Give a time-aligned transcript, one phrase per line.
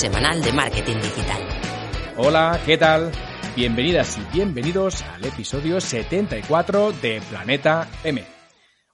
[0.00, 1.42] semanal de marketing digital.
[2.16, 3.12] Hola, ¿qué tal?
[3.54, 8.24] Bienvenidas y bienvenidos al episodio 74 de Planeta M.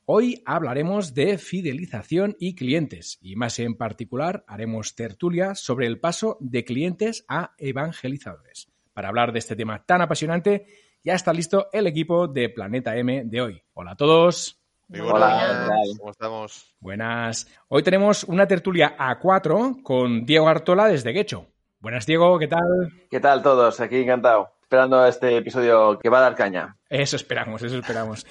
[0.06, 6.38] Hoy hablaremos de fidelización y clientes y más en particular haremos tertulia sobre el paso
[6.40, 8.66] de clientes a evangelizadores.
[8.92, 10.66] Para hablar de este tema tan apasionante,
[11.04, 13.62] ya está listo el equipo de Planeta M de hoy.
[13.74, 14.65] Hola a todos.
[14.88, 15.68] Muy Hola.
[15.98, 16.76] ¿Cómo estamos?
[16.78, 17.48] Buenas.
[17.66, 21.46] Hoy tenemos una tertulia a cuatro con Diego Artola desde Guecho.
[21.80, 22.92] Buenas, Diego, ¿qué tal?
[23.10, 23.80] ¿Qué tal todos?
[23.80, 24.52] Aquí encantado.
[24.62, 26.76] Esperando este episodio que va a dar caña.
[26.88, 28.26] Eso esperamos, eso esperamos.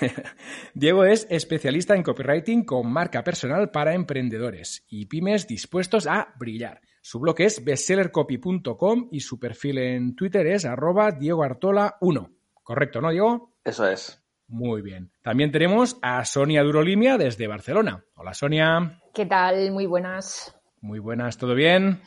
[0.74, 6.80] Diego es especialista en copywriting con marca personal para emprendedores y pymes dispuestos a brillar.
[7.00, 12.32] Su blog es bestsellercopy.com y su perfil en Twitter es arroba diegoartola1.
[12.62, 13.56] Correcto, ¿no, Diego?
[13.64, 14.25] Eso es.
[14.48, 15.10] Muy bien.
[15.22, 18.04] También tenemos a Sonia Durolimia desde Barcelona.
[18.14, 19.02] Hola, Sonia.
[19.12, 19.72] ¿Qué tal?
[19.72, 20.54] Muy buenas.
[20.80, 22.00] Muy buenas, ¿todo bien?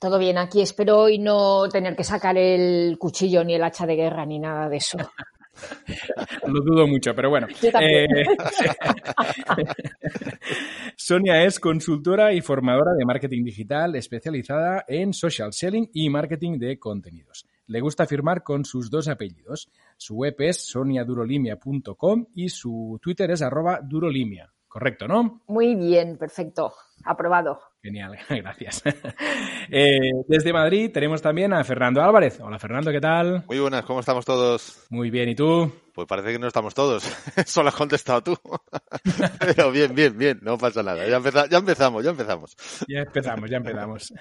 [0.00, 3.96] Todo bien, aquí espero hoy no tener que sacar el cuchillo ni el hacha de
[3.96, 4.98] guerra ni nada de eso.
[6.46, 7.46] Lo dudo mucho, pero bueno.
[7.62, 7.70] Yo.
[7.80, 8.06] Eh,
[10.96, 16.78] Sonia es consultora y formadora de marketing digital especializada en social selling y marketing de
[16.78, 17.46] contenidos.
[17.66, 19.70] Le gusta firmar con sus dos apellidos.
[19.96, 24.52] Su web es soniadurolimia.com y su Twitter es arroba durolimia.
[24.68, 25.42] Correcto, ¿no?
[25.46, 26.72] Muy bien, perfecto.
[27.04, 27.73] Aprobado.
[27.84, 28.82] Genial, gracias.
[29.70, 32.40] Eh, desde Madrid tenemos también a Fernando Álvarez.
[32.40, 33.44] Hola Fernando, ¿qué tal?
[33.46, 34.86] Muy buenas, ¿cómo estamos todos?
[34.88, 35.70] Muy bien, ¿y tú?
[35.92, 37.02] Pues parece que no estamos todos.
[37.46, 38.38] Solo has contestado tú.
[39.38, 41.06] Pero bien, bien, bien, no pasa nada.
[41.06, 42.56] Ya, empeza- ya empezamos, ya empezamos.
[42.88, 44.14] Ya empezamos, ya empezamos.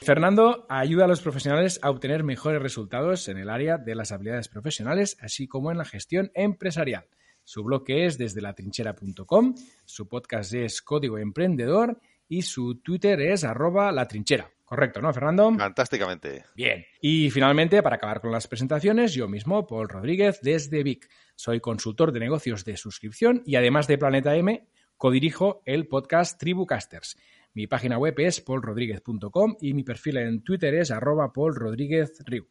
[0.00, 4.46] Fernando ayuda a los profesionales a obtener mejores resultados en el área de las habilidades
[4.46, 7.06] profesionales, así como en la gestión empresarial.
[7.42, 9.54] Su blog es desde latrinchera.com,
[9.84, 14.50] su podcast es Código Emprendedor y su Twitter es arroba latrinchera.
[14.64, 15.50] Correcto, ¿no, Fernando?
[15.56, 16.44] Fantásticamente.
[16.54, 16.84] Bien.
[17.00, 21.08] Y finalmente, para acabar con las presentaciones, yo mismo, Paul Rodríguez, desde Vic.
[21.36, 24.68] Soy consultor de negocios de suscripción y además de Planeta M,
[24.98, 27.16] codirijo el podcast Tribucasters.
[27.54, 32.46] Mi página web es paulrodríguez.com y mi perfil en Twitter es arroba paulrodríguezriu.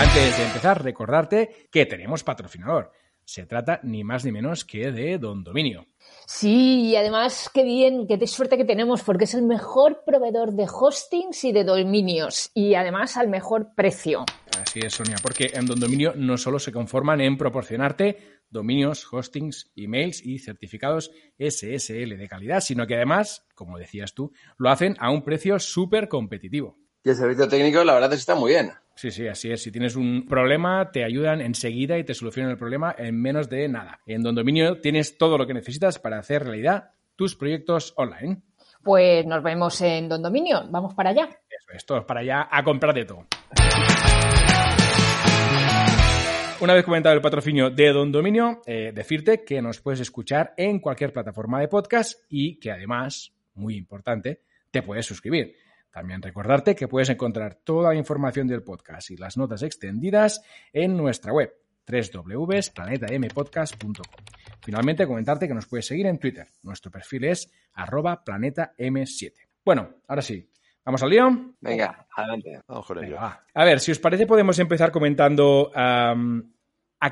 [0.00, 2.92] Antes de empezar, recordarte que tenemos patrocinador.
[3.30, 5.86] Se trata ni más ni menos que de Don Dominio.
[6.26, 10.66] Sí, y además, qué bien, qué suerte que tenemos, porque es el mejor proveedor de
[10.68, 14.24] hostings y de dominios, y además al mejor precio.
[14.60, 19.70] Así es, Sonia, porque en Don Dominio no solo se conforman en proporcionarte dominios, hostings,
[19.76, 25.12] emails y certificados SSL de calidad, sino que además, como decías tú, lo hacen a
[25.12, 26.80] un precio súper competitivo.
[27.04, 28.72] Y el servicio técnico, la verdad es que está muy bien.
[28.94, 29.62] Sí, sí, así es.
[29.62, 33.66] Si tienes un problema, te ayudan enseguida y te solucionan el problema en menos de
[33.68, 34.00] nada.
[34.06, 38.42] En Don Dominio tienes todo lo que necesitas para hacer realidad tus proyectos online.
[38.82, 40.64] Pues nos vemos en Don Dominio.
[40.70, 41.28] Vamos para allá.
[41.48, 43.26] Eso es, todos para allá a comprar de todo.
[46.60, 50.78] Una vez comentado el patrocinio de Don Dominio, eh, decirte que nos puedes escuchar en
[50.78, 55.54] cualquier plataforma de podcast y que además, muy importante, te puedes suscribir.
[55.90, 60.40] También recordarte que puedes encontrar toda la información del podcast y las notas extendidas
[60.72, 61.52] en nuestra web
[61.90, 63.92] www.planetampodcast.com.
[64.62, 66.46] Finalmente, comentarte que nos puedes seguir en Twitter.
[66.62, 69.32] Nuestro perfil es arroba planetam7.
[69.64, 70.48] Bueno, ahora sí,
[70.84, 71.54] ¿vamos al lío?
[71.60, 72.60] Venga, adelante.
[72.66, 73.14] Vamos con ello.
[73.14, 73.44] Venga.
[73.54, 76.14] A ver, si os parece, podemos empezar comentando a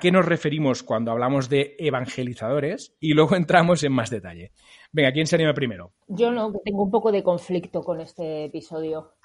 [0.01, 4.53] qué nos referimos cuando hablamos de evangelizadores y luego entramos en más detalle.
[4.90, 5.93] Venga, ¿quién se anima primero?
[6.06, 9.17] Yo no, que tengo un poco de conflicto con este episodio.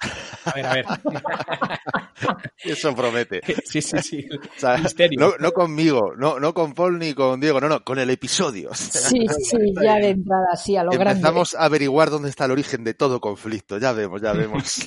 [0.44, 0.86] A ver, a ver.
[2.64, 3.40] Eso promete.
[3.64, 4.28] Sí, sí, sí.
[4.56, 5.18] O sea, Misterio.
[5.18, 8.70] no, no conmigo, no, no con Paul ni con Diego, no, no, con el episodio.
[8.74, 11.12] Sí, sí, ya de entrada, sí, a lo grande.
[11.12, 13.78] Empezamos a averiguar dónde está el origen de todo conflicto.
[13.78, 14.86] Ya vemos, ya vemos.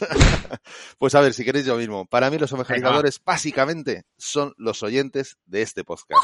[0.97, 2.06] pues a ver, si queréis yo mismo.
[2.06, 6.24] Para mí los evangelizadores básicamente son los oyentes de este podcast.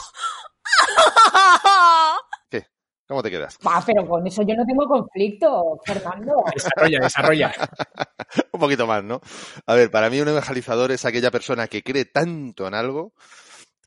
[3.07, 3.57] ¿Cómo te quedas?
[3.65, 6.43] Ah, pero con eso yo no tengo conflicto, Fernando.
[6.53, 7.53] Desarrolla, desarrolla.
[8.53, 9.19] Un poquito más, ¿no?
[9.65, 13.13] A ver, para mí un evangelizador es aquella persona que cree tanto en algo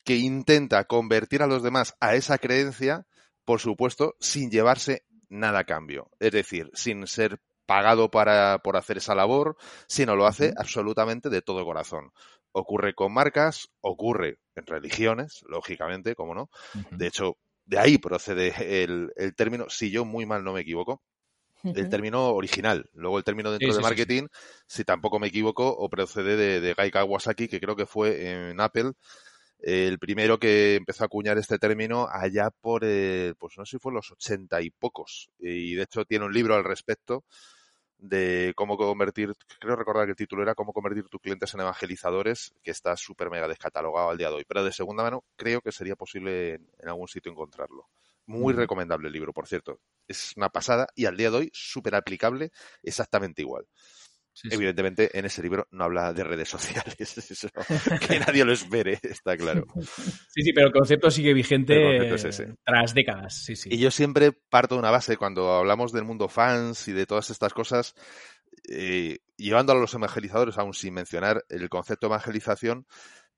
[0.05, 3.07] que intenta convertir a los demás a esa creencia,
[3.45, 6.11] por supuesto, sin llevarse nada a cambio.
[6.21, 9.57] Es decir, sin ser pagado para, por hacer esa labor,
[9.89, 12.13] sino lo hace absolutamente de todo corazón.
[12.53, 16.51] Ocurre con marcas, ocurre en religiones, lógicamente, como no.
[16.93, 17.37] De hecho,
[17.67, 21.03] de ahí procede el, el término, si yo muy mal no me equivoco,
[21.65, 22.89] el término original.
[22.95, 24.29] Luego el término dentro Sí, sí, de sí, marketing,
[24.67, 28.61] si tampoco me equivoco, o procede de, de Guy Kawasaki, que creo que fue en
[28.61, 28.93] Apple
[29.59, 33.79] el primero que empezó a acuñar este término allá por, eh, pues no sé si
[33.81, 35.31] fue los ochenta y pocos.
[35.39, 37.25] Y de hecho tiene un libro al respecto
[37.99, 42.55] de cómo convertir, creo recordar que el título era cómo convertir tus clientes en evangelizadores,
[42.63, 44.45] que está súper mega descatalogado al día de hoy.
[44.47, 47.89] Pero de segunda mano creo que sería posible en, en algún sitio encontrarlo.
[48.27, 48.57] Muy Mm.
[48.57, 49.81] recomendable el libro, por cierto.
[50.09, 52.51] Es una pasada y al día de hoy súper aplicable
[52.83, 53.67] exactamente igual.
[54.37, 54.55] Sí, sí.
[54.55, 56.95] Evidentemente, en ese libro no habla de redes sociales.
[57.31, 57.49] Eso,
[58.07, 59.65] que nadie lo espere, está claro.
[60.29, 63.35] Sí, sí, pero el concepto sigue vigente concepto es tras décadas.
[63.35, 63.71] Sí, sí.
[63.73, 67.31] Y yo siempre parto de una base, cuando hablamos del mundo fans y de todas
[67.31, 67.95] estas cosas,
[68.69, 72.87] eh, llevando a los evangelizadores, aún sin mencionar el concepto de evangelización,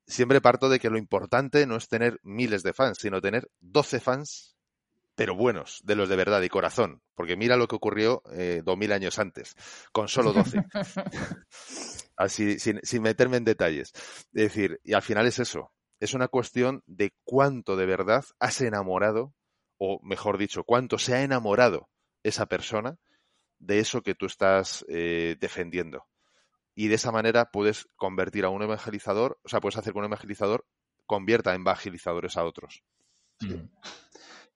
[0.04, 4.00] siempre parto de que lo importante no es tener miles de fans, sino tener 12
[4.00, 4.56] fans,
[5.18, 7.02] pero buenos, de los de verdad y corazón.
[7.16, 9.56] Porque mira lo que ocurrió eh, 2000 años antes,
[9.90, 10.64] con solo 12.
[12.16, 13.90] Así, sin, sin meterme en detalles.
[13.96, 15.72] Es decir, y al final es eso.
[15.98, 19.34] Es una cuestión de cuánto de verdad has enamorado,
[19.76, 21.88] o mejor dicho, cuánto se ha enamorado
[22.22, 22.96] esa persona
[23.58, 26.06] de eso que tú estás eh, defendiendo.
[26.76, 30.04] Y de esa manera puedes convertir a un evangelizador, o sea, puedes hacer que un
[30.04, 30.64] evangelizador
[31.06, 32.84] convierta en evangelizadores a otros.
[33.40, 33.66] Mm.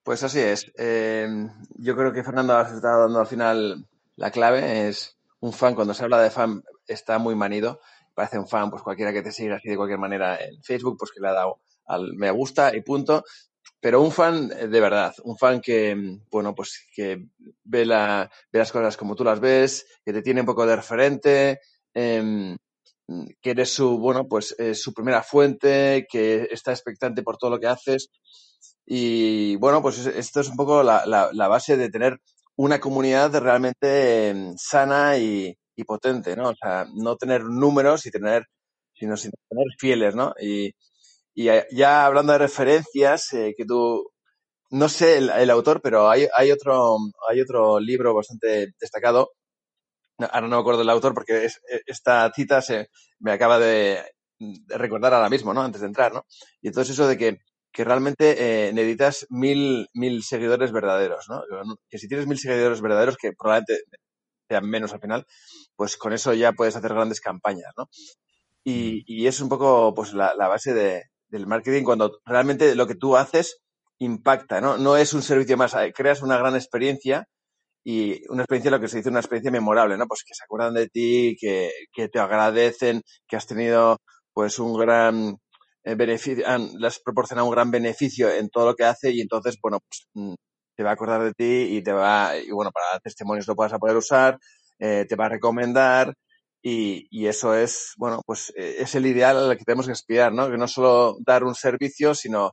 [0.03, 0.67] Pues así es.
[0.77, 1.29] Eh,
[1.77, 4.89] yo creo que Fernando has estado dando al final la clave.
[4.89, 7.81] Es un fan, cuando se habla de fan, está muy manido.
[8.15, 11.13] Parece un fan, pues cualquiera que te siga así de cualquier manera en Facebook, pues
[11.13, 13.25] que le ha dado al me gusta y punto.
[13.81, 17.27] Pero un fan eh, de verdad, un fan que, bueno, pues que
[17.65, 20.77] ve, la, ve las cosas como tú las ves, que te tiene un poco de
[20.77, 21.61] referente,
[21.95, 22.57] em,
[23.41, 27.61] que eres su, bueno, pues eh, su primera fuente, que está expectante por todo lo
[27.61, 28.11] que haces.
[28.87, 32.19] Y bueno, pues es- esto es un poco la, la- base de tener
[32.57, 36.51] una comunidad realmente eh, sana y, y potente, ¿no?
[36.51, 38.45] O sea, no tener números y tener,
[38.95, 40.35] sino, sino tener fieles, ¿no?
[40.41, 40.73] Y,
[41.35, 44.11] y ya- hablando de referencias, eh, que tú,
[44.71, 46.99] no sé el, el autor, pero hay, hay otro,
[47.31, 49.33] hay otro libro bastante destacado.
[50.19, 52.89] Ahora no me acuerdo del autor porque es- e- esta cita se
[53.21, 54.03] me acaba de,
[54.39, 55.63] de recordar ahora mismo, ¿no?
[55.63, 56.27] Antes de entrar, ¿no?
[56.61, 57.39] Y entonces eso de que,
[57.73, 61.43] que realmente eh, necesitas mil, mil seguidores verdaderos, ¿no?
[61.89, 63.81] Que si tienes mil seguidores verdaderos, que probablemente
[64.49, 65.27] sean menos al final,
[65.77, 67.89] pues con eso ya puedes hacer grandes campañas, ¿no?
[68.65, 72.87] Y, y es un poco pues la, la base de, del marketing cuando realmente lo
[72.87, 73.59] que tú haces
[73.99, 74.77] impacta, ¿no?
[74.79, 77.27] No es un servicio más, eh, creas una gran experiencia
[77.85, 80.07] y una experiencia, lo que se dice, una experiencia memorable, ¿no?
[80.07, 83.99] Pues que se acuerdan de ti, que, que te agradecen, que has tenido
[84.35, 85.37] pues un gran
[85.85, 89.79] beneficio, han- les proporciona un gran beneficio en todo lo que hace y entonces, bueno,
[89.81, 90.35] pues mm,
[90.77, 93.73] te va a acordar de ti y te va, y bueno, para testimonios lo puedas
[93.73, 94.39] a poder usar,
[94.79, 96.15] eh, te va a recomendar
[96.63, 100.33] y, y eso es, bueno, pues eh, es el ideal al que tenemos que aspirar,
[100.33, 100.51] ¿no?
[100.51, 102.53] Que no solo dar un servicio, sino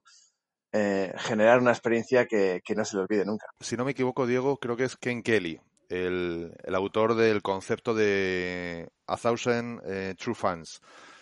[0.72, 3.46] eh, generar una experiencia que, que no se le olvide nunca.
[3.60, 5.60] Si no me equivoco, Diego, creo que es Ken Kelly,
[5.90, 10.82] el, el autor del concepto de A Thousand eh, True Fans.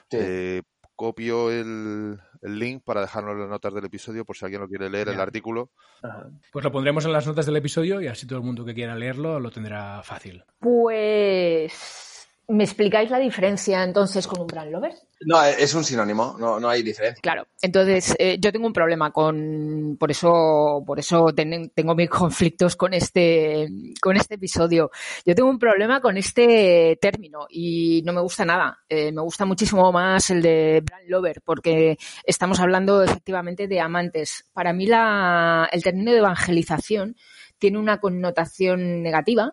[0.10, 0.18] Sí.
[0.20, 0.62] Eh,
[0.98, 4.68] copio el, el link para dejarlo en las notas del episodio por si alguien lo
[4.68, 5.70] quiere leer el artículo.
[6.02, 6.30] Ajá.
[6.52, 8.96] Pues lo pondremos en las notas del episodio y así todo el mundo que quiera
[8.96, 10.44] leerlo lo tendrá fácil.
[10.60, 12.17] Pues,
[12.50, 14.94] ¿me explicáis la diferencia entonces con un brand lover?
[15.22, 17.20] No, es un sinónimo, no, no hay diferencia.
[17.22, 22.10] Claro, entonces eh, yo tengo un problema con, por eso, por eso ten- tengo mis
[22.10, 23.68] conflictos con este,
[24.00, 24.92] con este episodio.
[25.26, 28.80] Yo tengo un problema con este término y no me gusta nada.
[28.88, 34.46] Eh, me gusta muchísimo más el de brand lover porque estamos hablando efectivamente de amantes.
[34.54, 37.16] Para mí la, el término de evangelización
[37.58, 39.52] tiene una connotación negativa.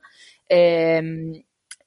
[0.48, 1.44] eh,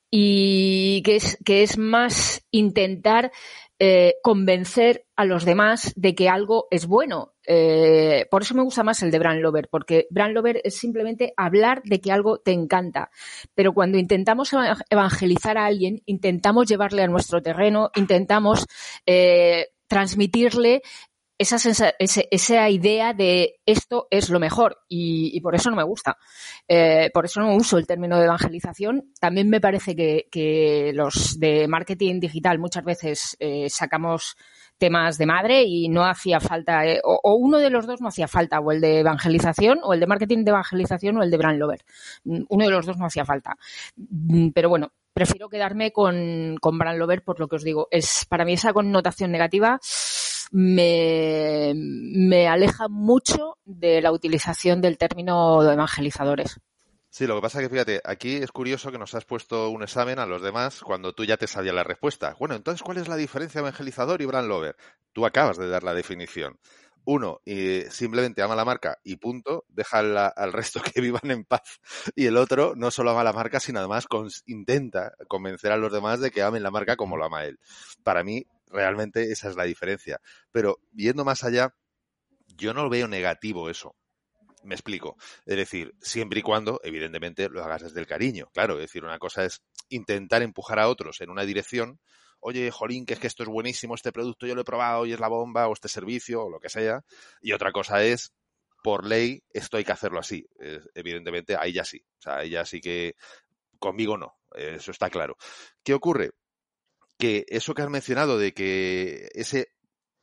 [0.09, 3.31] y que es, que es más intentar
[3.79, 7.33] eh, convencer a los demás de que algo es bueno.
[7.45, 11.33] Eh, por eso me gusta más el de Brand Lover, porque Brand Lover es simplemente
[11.37, 13.11] hablar de que algo te encanta.
[13.53, 14.51] Pero cuando intentamos
[14.89, 18.65] evangelizar a alguien, intentamos llevarle a nuestro terreno, intentamos
[19.05, 20.81] eh, transmitirle
[21.37, 26.17] esa, esa, idea de esto es lo mejor y, por eso no me gusta.
[26.67, 29.11] Eh, por eso no uso el término de evangelización.
[29.19, 34.35] También me parece que, los de marketing digital muchas veces eh, sacamos
[34.77, 38.27] temas de madre y no hacía falta, eh, o, uno de los dos no hacía
[38.27, 41.59] falta, o el de evangelización, o el de marketing de evangelización, o el de brand
[41.59, 41.83] lover.
[42.23, 43.57] Mm, uno de los dos no hacía falta.
[43.95, 47.87] Mm, pero bueno, prefiero quedarme con, con brand lover por lo que os digo.
[47.91, 49.79] Es para mí esa connotación negativa
[50.51, 56.59] me, me aleja mucho de la utilización del término de evangelizadores.
[57.09, 59.81] Sí, lo que pasa es que fíjate, aquí es curioso que nos has puesto un
[59.81, 62.35] examen a los demás cuando tú ya te sabías la respuesta.
[62.37, 64.75] Bueno, entonces, ¿cuál es la diferencia evangelizador y brand lover?
[65.13, 66.59] Tú acabas de dar la definición.
[67.05, 67.39] Uno,
[67.89, 71.79] simplemente ama la marca y punto, deja al resto que vivan en paz.
[72.15, 74.05] Y el otro no solo ama la marca, sino además
[74.45, 77.57] intenta convencer a los demás de que amen la marca como lo ama él.
[78.03, 80.19] Para mí, realmente esa es la diferencia.
[80.51, 81.73] Pero viendo más allá,
[82.47, 83.95] yo no veo negativo eso.
[84.63, 85.15] Me explico.
[85.45, 88.49] Es decir, siempre y cuando, evidentemente, lo hagas desde el cariño.
[88.53, 91.99] Claro, es decir, una cosa es intentar empujar a otros en una dirección.
[92.39, 95.13] Oye, Jolín, que es que esto es buenísimo, este producto yo lo he probado y
[95.13, 97.01] es la bomba, o este servicio, o lo que sea.
[97.41, 98.33] Y otra cosa es,
[98.83, 100.47] por ley, esto hay que hacerlo así.
[100.93, 102.03] evidentemente, ahí ya sí.
[102.19, 103.15] O sea, ahí ya sí que
[103.79, 104.35] conmigo no.
[104.55, 105.37] Eso está claro.
[105.83, 106.31] ¿Qué ocurre?
[107.17, 109.73] Que eso que has mencionado de que ese,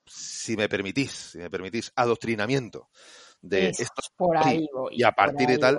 [0.06, 2.88] si me permitís, si me permitís, adoctrinamiento
[3.40, 5.78] de esto por ahí y a partir de tal,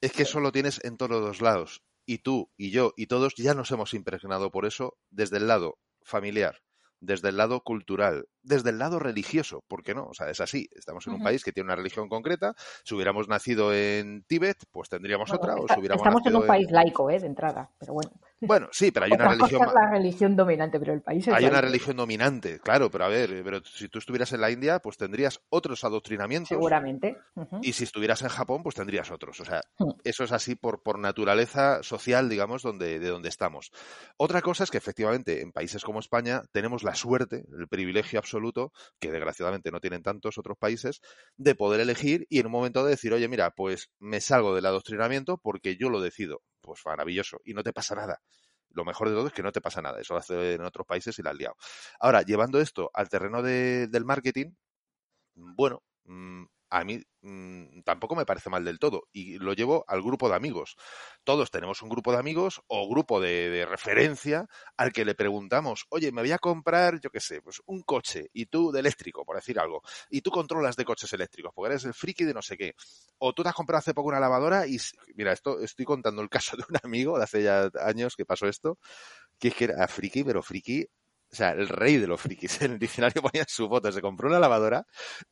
[0.00, 1.82] es que eso lo tienes en todos los lados.
[2.04, 5.78] Y tú y yo y todos ya nos hemos impregnado por eso desde el lado
[6.02, 6.62] familiar,
[7.00, 10.06] desde el lado cultural, desde el lado religioso, ¿por qué no?
[10.06, 10.68] O sea, es así.
[10.74, 12.54] Estamos en un país que tiene una religión concreta.
[12.82, 15.54] Si hubiéramos nacido en Tíbet, pues tendríamos otra.
[15.54, 17.20] o si hubiéramos estamos en un país laico, ¿eh?
[17.20, 18.10] De entrada, pero bueno.
[18.40, 19.62] Bueno, sí, pero hay una religión.
[19.66, 23.08] Es la religión dominante, pero el país es Hay una religión dominante, claro, pero a
[23.08, 26.48] ver, pero si tú estuvieras en la India, pues tendrías otros adoctrinamientos.
[26.48, 27.18] Seguramente.
[27.62, 29.40] Y si estuvieras en Japón, pues tendrías otros.
[29.40, 29.90] O sea, hmm.
[30.04, 33.70] eso es así por, por naturaleza social, digamos, donde, de donde estamos.
[34.16, 38.72] Otra cosa es que efectivamente en países como España tenemos la suerte, el privilegio absoluto,
[39.00, 41.00] que desgraciadamente no tienen tantos otros países,
[41.36, 44.66] de poder elegir y en un momento de decir, oye, mira, pues me salgo del
[44.66, 47.40] adoctrinamiento porque yo lo decido pues maravilloso.
[47.44, 48.20] Y no te pasa nada.
[48.70, 50.00] Lo mejor de todo es que no te pasa nada.
[50.00, 51.56] Eso lo hace en otros países y la has liado.
[51.98, 54.52] Ahora, llevando esto al terreno del marketing,
[55.34, 59.08] bueno, mm, a mí mm, tampoco me parece mal del todo.
[59.12, 60.76] Y lo llevo al grupo de amigos.
[61.24, 64.46] Todos tenemos un grupo de amigos o grupo de, referencia
[64.76, 68.28] al que le preguntamos, oye, me voy a comprar, yo qué sé, pues un coche
[68.32, 69.82] y tú de eléctrico, por decir algo.
[70.10, 72.74] Y tú controlas de coches eléctricos, porque eres el friki de no sé qué.
[73.18, 74.78] O tú te has comprado hace poco una lavadora y,
[75.14, 78.46] mira, esto estoy contando el caso de un amigo de hace ya años que pasó
[78.46, 78.78] esto,
[79.38, 80.86] que es que era friki, pero friki
[81.30, 82.62] o sea, el rey de los frikis.
[82.62, 84.86] En el diccionario ponía su foto, se compró una lavadora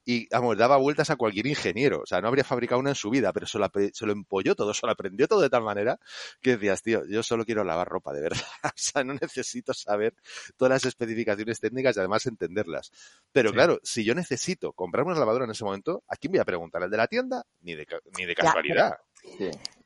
[0.05, 2.00] y, vamos, daba vueltas a cualquier ingeniero.
[2.03, 4.55] O sea, no habría fabricado una en su vida, pero se lo, se lo empolló
[4.55, 5.99] todo, se lo aprendió todo de tal manera
[6.41, 8.41] que decías, tío, yo solo quiero lavar ropa, de verdad.
[8.65, 10.15] o sea, no necesito saber
[10.57, 12.91] todas las especificaciones técnicas y además entenderlas.
[13.33, 16.45] Pero claro, si yo necesito comprarme una lavadora en ese momento, ¿a quién voy a
[16.45, 16.83] preguntar?
[16.83, 17.45] ¿El de la tienda?
[17.61, 17.87] Ni de,
[18.19, 18.99] ni de casualidad.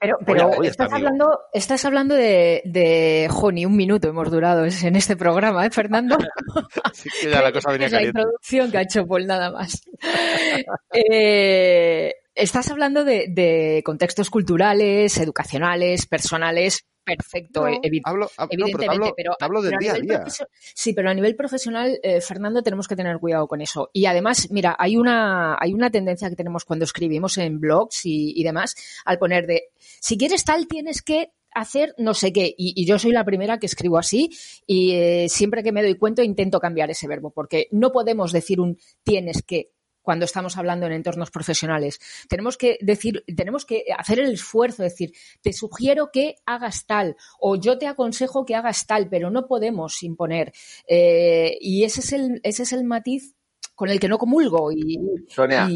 [0.01, 5.15] Pero, pero estás, hablando, estás hablando de, de Joni, un minuto hemos durado en este
[5.15, 6.17] programa, ¿eh, Fernando?
[6.95, 9.83] sí, que ya la cosa venía es la introducción que ha hecho Paul nada más.
[10.95, 16.87] eh, estás hablando de, de, contextos culturales, educacionales, personales,
[17.17, 20.25] perfecto, evidentemente, pero, hablo, del día a día.
[20.59, 23.91] Sí, pero a nivel profesional, eh, Fernando, tenemos que tener cuidado con eso.
[23.93, 28.43] Y además, mira, hay una, hay una tendencia que tenemos cuando escribimos en blogs y,
[28.43, 28.75] demás,
[29.05, 32.55] al poner de, si quieres tal, tienes que hacer no sé qué.
[32.57, 34.31] Y, yo soy la primera que escribo así
[34.67, 38.61] y eh, siempre que me doy cuenta intento cambiar ese verbo, porque no podemos decir
[38.61, 39.71] un tienes que
[40.03, 42.01] cuando estamos hablando en entornos profesionales.
[42.29, 47.57] Tenemos que decir, tenemos que hacer el esfuerzo, decir, te sugiero que hagas tal o
[47.57, 50.53] yo te aconsejo que hagas tal, pero no podemos imponer.
[50.87, 53.35] Eh, y ese es el, ese es el matiz
[53.75, 54.73] con el que no comulgo.
[54.73, 55.69] Y, Sonia,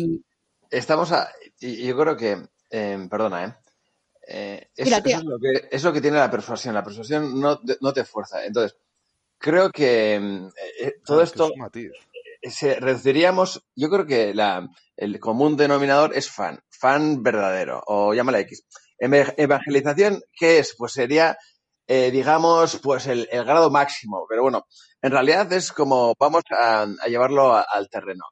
[0.70, 2.36] estamos a, y yo creo que,
[2.70, 3.54] em, perdona, ¿eh?
[4.26, 6.74] eh es, eso, es lo que, es, lo que, tiene la persuasión.
[6.74, 8.44] La persuasión no, no te fuerza.
[8.44, 8.76] Entonces,
[9.38, 10.50] creo que em,
[10.80, 11.50] eh, todo ah, esto
[12.50, 18.40] se reduciríamos, yo creo que la, el común denominador es fan, fan verdadero, o llámala
[18.40, 18.64] X.
[18.98, 20.74] Evangelización, ¿qué es?
[20.78, 21.36] Pues sería
[21.86, 24.26] eh, digamos, pues el, el, grado máximo.
[24.28, 24.66] Pero bueno,
[25.02, 28.24] en realidad es como vamos a, a llevarlo a, al terreno.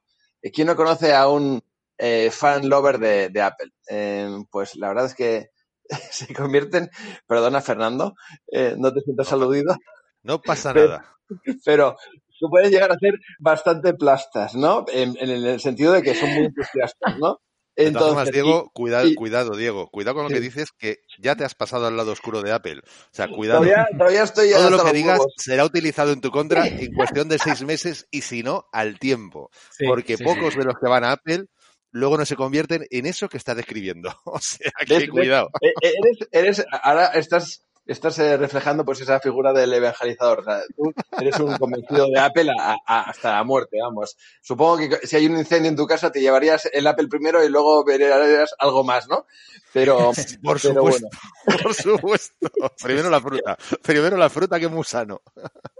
[0.51, 1.61] ¿Quién no conoce a un
[1.97, 3.71] eh, fan lover de, de Apple?
[3.89, 5.49] Eh, pues la verdad es que
[6.11, 6.89] se convierten,
[7.27, 8.15] perdona Fernando,
[8.51, 9.75] eh, no te sientas aludido.
[10.23, 11.15] No pasa nada.
[11.65, 11.95] Pero
[12.39, 14.85] tú puedes llegar a ser bastante plastas, ¿no?
[14.91, 17.39] En, en, el sentido de que son muy entusiastas, ¿no?
[17.75, 20.35] Entonces, formas, Diego, y, cuidado, y, cuidado, Diego, cuidado con lo sí.
[20.35, 22.81] que dices que ya te has pasado al lado oscuro de Apple.
[22.85, 23.61] O sea, cuidado.
[23.61, 25.33] Todavía, todavía estoy Todo lo que digas huevos.
[25.37, 29.49] será utilizado en tu contra en cuestión de seis meses y si no, al tiempo.
[29.71, 31.47] Sí, Porque sí, pocos de los que van a Apple
[31.93, 34.13] luego no se convierten en eso que estás describiendo.
[34.25, 35.49] O sea, que ¿Ves, cuidado.
[35.61, 35.71] Ves?
[35.81, 40.39] Eh, Eres, eres, ahora estás estás eh, reflejando pues esa figura del evangelizador.
[40.39, 44.17] O sea, tú eres un convencido de Apple a, a, hasta la muerte, vamos.
[44.41, 47.49] Supongo que si hay un incendio en tu casa te llevarías el Apple primero y
[47.49, 49.25] luego verías algo más, ¿no?
[49.73, 50.11] Pero,
[50.43, 51.09] por pero supuesto,
[51.45, 51.63] bueno.
[51.63, 52.47] por supuesto.
[52.81, 55.21] Primero la fruta, primero la fruta que musano.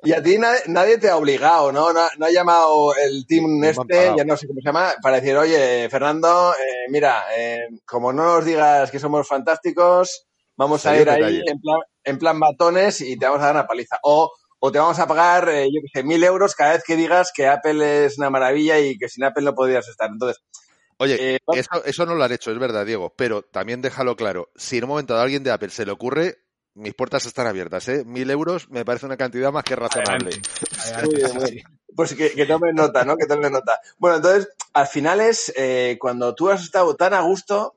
[0.01, 1.93] Y a ti nadie, nadie te ha obligado, ¿no?
[1.93, 2.01] ¿no?
[2.17, 5.87] No, ha llamado el team este, ya no sé cómo se llama, para decir, oye,
[5.89, 11.41] Fernando, eh, mira, eh, como no nos digas que somos fantásticos, vamos a ir ahí
[11.45, 13.99] en plan, en plan batones y te vamos a dar una paliza.
[14.03, 16.95] O, o te vamos a pagar, eh, yo qué sé, mil euros cada vez que
[16.95, 20.09] digas que Apple es una maravilla y que sin Apple no podrías estar.
[20.09, 20.41] Entonces,
[20.97, 24.51] Oye, eh, eso, eso, no lo han hecho, es verdad, Diego, pero también déjalo claro.
[24.55, 26.37] Si en un momento a alguien de Apple se le ocurre,
[26.75, 28.03] mis puertas están abiertas, ¿eh?
[28.05, 30.41] Mil euros me parece una cantidad más que razonable.
[31.03, 31.65] Muy bien, muy bien.
[31.95, 33.17] Pues que, que tome nota, ¿no?
[33.17, 33.79] Que tome nota.
[33.97, 37.75] Bueno, entonces, al final es eh, cuando tú has estado tan a gusto,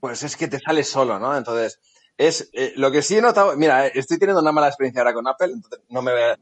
[0.00, 1.36] pues es que te sales solo, ¿no?
[1.36, 1.78] Entonces,
[2.16, 5.26] es eh, lo que sí he notado, mira, estoy teniendo una mala experiencia ahora con
[5.26, 6.38] Apple, entonces no me voy a,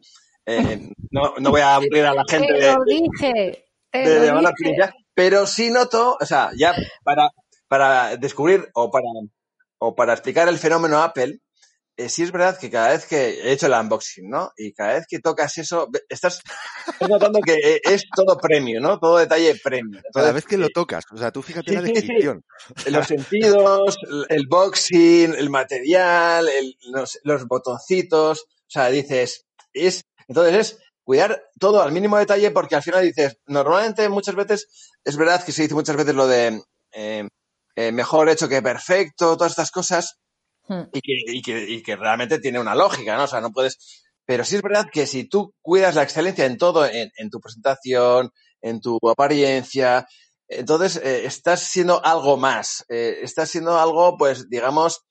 [0.47, 4.27] eh, no, no, voy a aburrir a la gente te de, lo dije, te de,
[4.27, 4.51] lo mala dije.
[4.51, 6.75] experiencia, pero sí noto, o sea, ya
[7.05, 7.31] para,
[7.69, 9.07] para descubrir o para,
[9.79, 11.39] o para explicar el fenómeno Apple, eh,
[12.07, 14.53] sí es verdad que cada vez que he hecho el unboxing, ¿no?
[14.57, 16.43] Y cada vez que tocas eso, estás,
[17.09, 19.01] notando que eh, es todo premio, ¿no?
[19.01, 20.01] Todo detalle premio.
[20.15, 22.45] Cada vez que lo tocas, o sea, tú fíjate sí, la descripción.
[22.69, 22.91] Sí, sí.
[22.93, 23.97] Los sentidos,
[24.29, 31.43] el boxing, el material, el, los, los, botoncitos, o sea, dices, es, entonces es cuidar
[31.59, 34.69] todo al mínimo detalle porque al final dices, normalmente muchas veces,
[35.05, 37.27] es verdad que se dice muchas veces lo de eh,
[37.75, 40.19] eh, mejor hecho que perfecto, todas estas cosas,
[40.69, 40.83] Hmm.
[40.93, 43.25] y que, y, que, y que realmente tiene una lógica, ¿no?
[43.25, 43.79] O sea, no puedes...
[44.27, 47.41] Pero sí es verdad que si tú cuidas la excelencia en todo, en, en tu
[47.41, 50.07] presentación, en tu apariencia,
[50.49, 52.85] entonces eh, estás siendo algo más.
[52.89, 55.07] Eh, estás siendo algo, pues, digamos,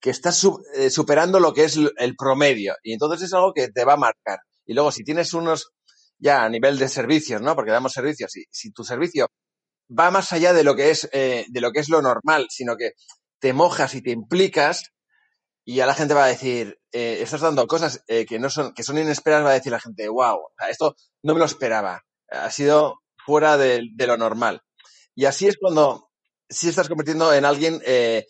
[0.00, 0.44] que estás
[0.74, 2.76] eh, superando lo que es el promedio.
[2.82, 4.38] Y entonces es algo que te va a marcar.
[4.66, 5.72] Y luego, si tienes unos,
[6.18, 7.54] ya a nivel de servicios, ¿no?
[7.56, 8.36] Porque damos servicios.
[8.36, 9.26] Y si tu servicio
[9.98, 12.76] va más allá de lo que es, eh, de lo que es lo normal, sino
[12.76, 12.92] que
[13.40, 14.92] te mojas y te implicas,
[15.70, 18.74] y a la gente va a decir, eh, estás dando cosas eh, que no son,
[18.74, 22.50] que son inesperadas, va a decir la gente, wow, esto no me lo esperaba, ha
[22.50, 24.62] sido fuera de, lo normal.
[25.14, 26.10] Y así es cuando
[26.48, 28.26] sí estás convirtiendo en alguien eh,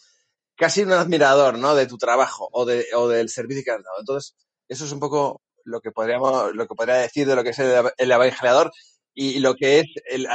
[0.55, 1.74] casi un admirador, ¿no?
[1.74, 4.00] De tu trabajo o, de, o del servicio que has dado.
[4.00, 4.37] Entonces,
[4.68, 7.59] eso es un poco lo que podríamos, lo que podría decir de lo que es
[7.59, 8.72] el, el
[9.14, 9.87] y, lo que es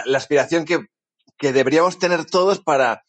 [0.06, 0.80] la aspiración que,
[1.38, 3.04] que deberíamos tener todos para,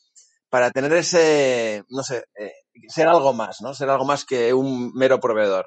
[0.50, 2.26] para tener ese, no sé,
[2.88, 3.74] ser algo más, ¿no?
[3.74, 5.66] Ser algo más que un mero proveedor.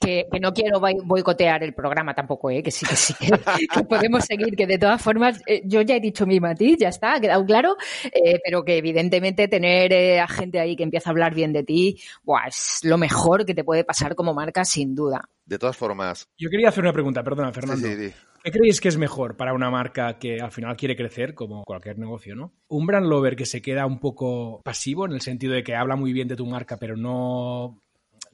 [0.00, 2.62] Que, que, no quiero boicotear el programa tampoco, ¿eh?
[2.62, 3.26] que sí, que sí, que,
[3.74, 6.88] que podemos seguir, que de todas formas eh, yo ya he dicho mi matiz, ya
[6.88, 11.10] está, ha quedado claro, eh, pero que evidentemente tener eh, a gente ahí que empieza
[11.10, 14.64] a hablar bien de ti, buah, es lo mejor que te puede pasar como marca,
[14.64, 15.28] sin duda.
[15.44, 16.28] De todas formas.
[16.36, 17.86] Yo quería hacer una pregunta, perdona, Fernando.
[17.86, 18.14] Sí, sí, sí.
[18.46, 21.98] ¿Qué creéis que es mejor para una marca que al final quiere crecer, como cualquier
[21.98, 22.52] negocio, ¿no?
[22.68, 25.96] Un brand lover que se queda un poco pasivo en el sentido de que habla
[25.96, 27.82] muy bien de tu marca, pero no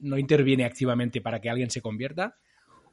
[0.03, 2.37] no interviene activamente para que alguien se convierta,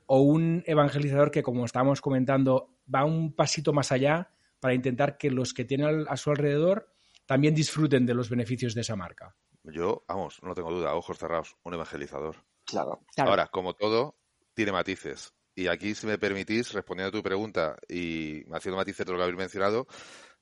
[0.06, 5.30] o un evangelizador que, como estábamos comentando, va un pasito más allá para intentar que
[5.30, 6.92] los que tienen a su alrededor
[7.26, 9.36] también disfruten de los beneficios de esa marca.
[9.64, 12.36] Yo, vamos, no tengo duda, ojos cerrados, un evangelizador.
[12.64, 13.02] Claro.
[13.14, 13.30] claro.
[13.30, 14.16] Ahora, como todo,
[14.54, 15.32] tiene matices.
[15.54, 19.24] Y aquí, si me permitís, respondiendo a tu pregunta y haciendo matices de lo que
[19.24, 19.86] habéis mencionado,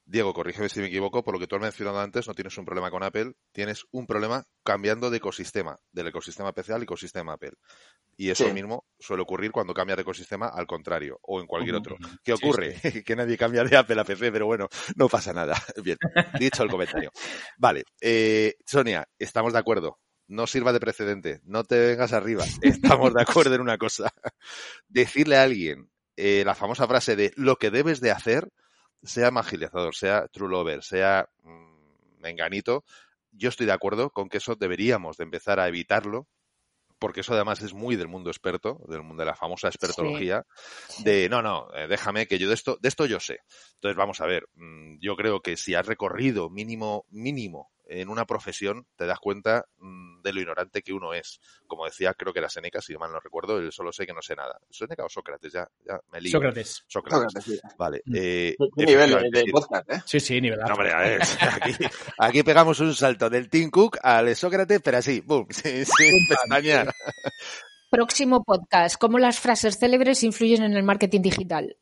[0.08, 2.64] Diego, corrígeme si me equivoco, por lo que tú has mencionado antes, no tienes un
[2.64, 7.52] problema con Apple, tienes un problema cambiando de ecosistema, del ecosistema PC al ecosistema Apple.
[8.16, 8.54] Y eso sí.
[8.54, 11.80] mismo suele ocurrir cuando cambias de ecosistema al contrario, o en cualquier uh -huh.
[11.80, 11.96] otro.
[12.24, 12.78] ¿Qué ocurre?
[12.78, 13.02] Sí, sí.
[13.04, 15.54] que nadie cambia de Apple a PC, pero bueno, no pasa nada.
[15.84, 15.98] Bien,
[16.40, 17.10] dicho el comentario.
[17.58, 19.98] Vale, eh, Sonia, estamos de acuerdo.
[20.26, 22.46] No sirva de precedente, no te vengas arriba.
[22.62, 24.10] Estamos de acuerdo en una cosa.
[24.88, 28.48] Decirle a alguien eh, la famosa frase de lo que debes de hacer
[29.02, 32.84] sea magilizador, sea true lover, sea mmm, menganito,
[33.32, 36.26] yo estoy de acuerdo con que eso deberíamos de empezar a evitarlo
[36.98, 40.44] porque eso además es muy del mundo experto, del mundo de la famosa expertología,
[41.04, 43.38] de no, no, eh, déjame que yo de esto, de esto yo sé.
[43.74, 48.26] Entonces vamos a ver, mm, yo creo que si has recorrido mínimo, mínimo en una
[48.26, 51.40] profesión te das cuenta mm, de lo ignorante que uno es.
[51.66, 54.22] Como decía, creo que era Seneca, si mal no recuerdo, él solo sé que no
[54.22, 54.60] sé nada.
[54.70, 55.52] ¿Seneca o Sócrates?
[55.52, 56.32] Ya, ya me lío.
[56.32, 56.84] Sócrates.
[56.86, 57.62] Sócrates.
[57.76, 58.02] Vale.
[58.04, 58.14] Mm.
[58.16, 60.02] Eh, nivel de podcast, ¿eh?
[60.04, 61.22] Sí, sí, nivel no, hombre, a ver,
[61.62, 61.72] aquí,
[62.18, 65.84] aquí, pegamos un salto del Tim Cook al Sócrates, pero así, boom, sin,
[66.28, 66.92] pestañear.
[67.90, 71.76] Próximo podcast, ¿cómo las frases célebres influyen en el marketing digital?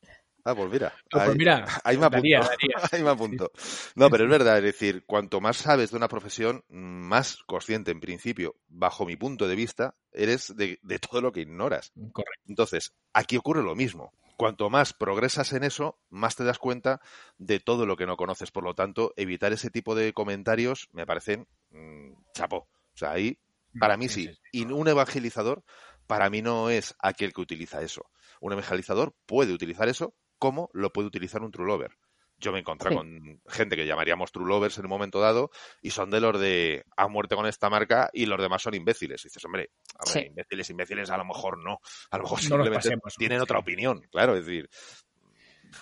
[0.47, 0.93] Ah, pues mira.
[0.95, 2.23] Ah, pues ahí, mira, ahí me apunto.
[2.93, 3.51] ahí me apunto.
[3.95, 7.99] No, pero es verdad, es decir, cuanto más sabes de una profesión, más consciente en
[7.99, 11.91] principio, bajo mi punto de vista, eres de, de todo lo que ignoras.
[12.13, 12.45] Correcto.
[12.47, 14.13] Entonces, aquí ocurre lo mismo.
[14.37, 17.01] Cuanto más progresas en eso, más te das cuenta
[17.37, 18.49] de todo lo que no conoces.
[18.49, 22.69] Por lo tanto, evitar ese tipo de comentarios me parecen mmm, chapo.
[22.93, 23.37] O sea, ahí,
[23.77, 24.29] para mí sí.
[24.53, 25.65] Y un evangelizador,
[26.05, 28.05] para mí no es aquel que utiliza eso.
[28.39, 31.97] Un evangelizador puede utilizar eso cómo lo puede utilizar un true lover.
[32.39, 32.95] Yo me encontré sí.
[32.95, 35.49] con gente que llamaríamos true lovers en un momento dado
[35.81, 39.25] y son de los de a muerte con esta marca y los demás son imbéciles.
[39.25, 40.27] Y dices, hombre, hombre sí.
[40.27, 41.79] imbéciles, imbéciles, a lo mejor no.
[42.11, 43.43] A lo mejor no simplemente pasemos, tienen sí.
[43.43, 44.69] otra opinión, claro, es decir,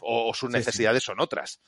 [0.02, 1.60] o, o sus necesidades son otras.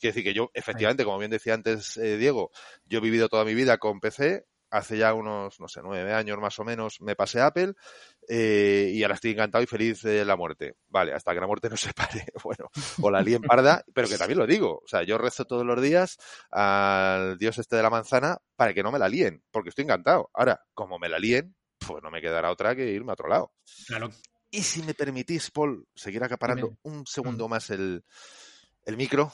[0.00, 2.50] Quiere decir que yo, efectivamente, como bien decía antes eh, Diego,
[2.86, 6.38] yo he vivido toda mi vida con PC, hace ya unos, no sé, nueve años
[6.38, 7.74] más o menos, me pasé a Apple
[8.28, 10.76] eh, y ahora estoy encantado y feliz de la muerte.
[10.88, 12.70] Vale, hasta que la muerte no se pare, bueno,
[13.02, 14.80] o la líen parda, pero que también lo digo.
[14.84, 16.18] O sea, yo rezo todos los días
[16.50, 20.30] al dios este de la manzana para que no me la líen, porque estoy encantado.
[20.32, 23.52] Ahora, como me la líen, pues no me quedará otra que irme a otro lado.
[23.86, 24.10] Claro.
[24.50, 27.50] Y si me permitís, Paul, seguir acaparando un segundo mm.
[27.50, 28.04] más el,
[28.84, 29.32] el micro,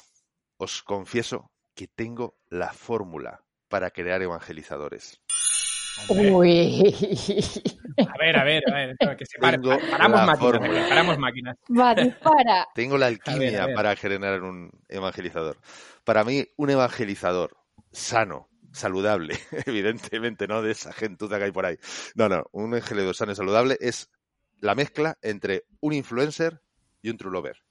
[0.58, 5.20] os confieso que tengo la fórmula para crear evangelizadores.
[6.08, 6.94] Uy.
[7.98, 11.56] A ver, a ver, a ver, que se pare, paramos máquinas, paramos máquinas.
[11.68, 12.68] Va, dispara.
[12.74, 13.74] Tengo la alquimia a ver, a ver.
[13.74, 15.58] para generar un evangelizador.
[16.04, 17.56] Para mí, un evangelizador
[17.90, 21.78] sano, saludable, evidentemente, no de esa gentuza que hay por ahí.
[22.14, 24.10] No, no, un evangelizador sano y saludable es
[24.60, 26.60] la mezcla entre un influencer
[27.00, 27.62] y un true lover.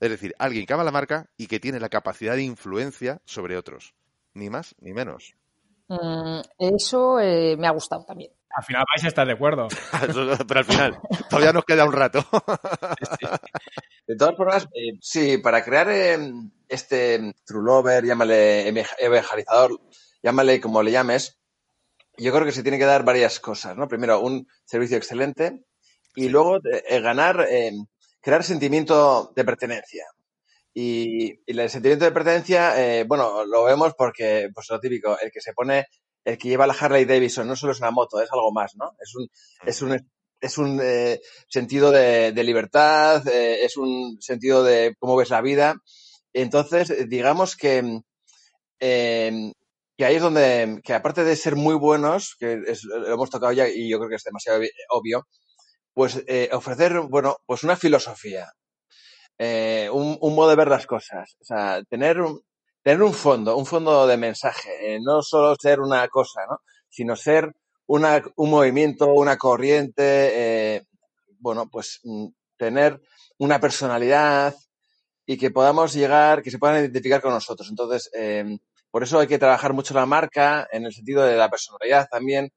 [0.00, 3.56] Es decir, alguien que ama la marca y que tiene la capacidad de influencia sobre
[3.56, 3.94] otros.
[4.32, 5.36] Ni más ni menos.
[6.02, 8.32] Mm, eso eh, me ha gustado también.
[8.56, 9.68] Al final vais a estar de acuerdo.
[10.48, 12.24] Pero al final, todavía nos queda un rato.
[13.18, 13.26] sí.
[14.06, 16.18] De todas formas, eh, sí, para crear eh,
[16.68, 19.80] este True Lover, llámale evangelizador,
[20.22, 21.38] llámale como le llames,
[22.18, 23.88] yo creo que se tiene que dar varias cosas, ¿no?
[23.88, 25.64] Primero, un servicio excelente
[26.14, 26.28] y sí.
[26.28, 27.48] luego eh, ganar,
[28.20, 30.04] crear sentimiento de pertenencia.
[30.74, 35.30] Y, y, el sentimiento de pertenencia, eh, bueno, lo vemos porque, pues lo típico, el
[35.30, 35.86] que se pone,
[36.24, 38.90] el que lleva la Harley Davidson no solo es una moto, es algo más, ¿no?
[39.00, 39.28] Es un,
[39.64, 40.10] es un,
[40.40, 45.40] es un eh, sentido de, de libertad, eh, es un sentido de cómo ves la
[45.40, 45.76] vida.
[46.32, 48.00] Entonces, digamos que,
[48.80, 49.52] eh,
[49.96, 53.52] que ahí es donde, que aparte de ser muy buenos, que es, lo hemos tocado
[53.52, 54.60] ya y yo creo que es demasiado
[54.90, 55.26] obvio,
[55.94, 58.52] pues eh, ofrecer, bueno, pues una filosofía,
[59.38, 61.36] eh, un, modo de ver las cosas.
[61.40, 62.40] O sea, tener un,
[62.82, 64.94] tener un fondo, un fondo de mensaje.
[64.94, 66.60] Eh, no solo ser una cosa, ¿no?
[66.88, 67.52] Sino ser
[67.86, 70.86] una, un movimiento, una corriente, eh,
[71.38, 73.00] bueno, pues mm, tener
[73.38, 74.54] una personalidad
[75.26, 77.68] y que podamos llegar, que se puedan identificar con nosotros.
[77.70, 78.58] Entonces, eh,
[78.90, 82.52] por eso hay que trabajar mucho la marca en el sentido de la personalidad también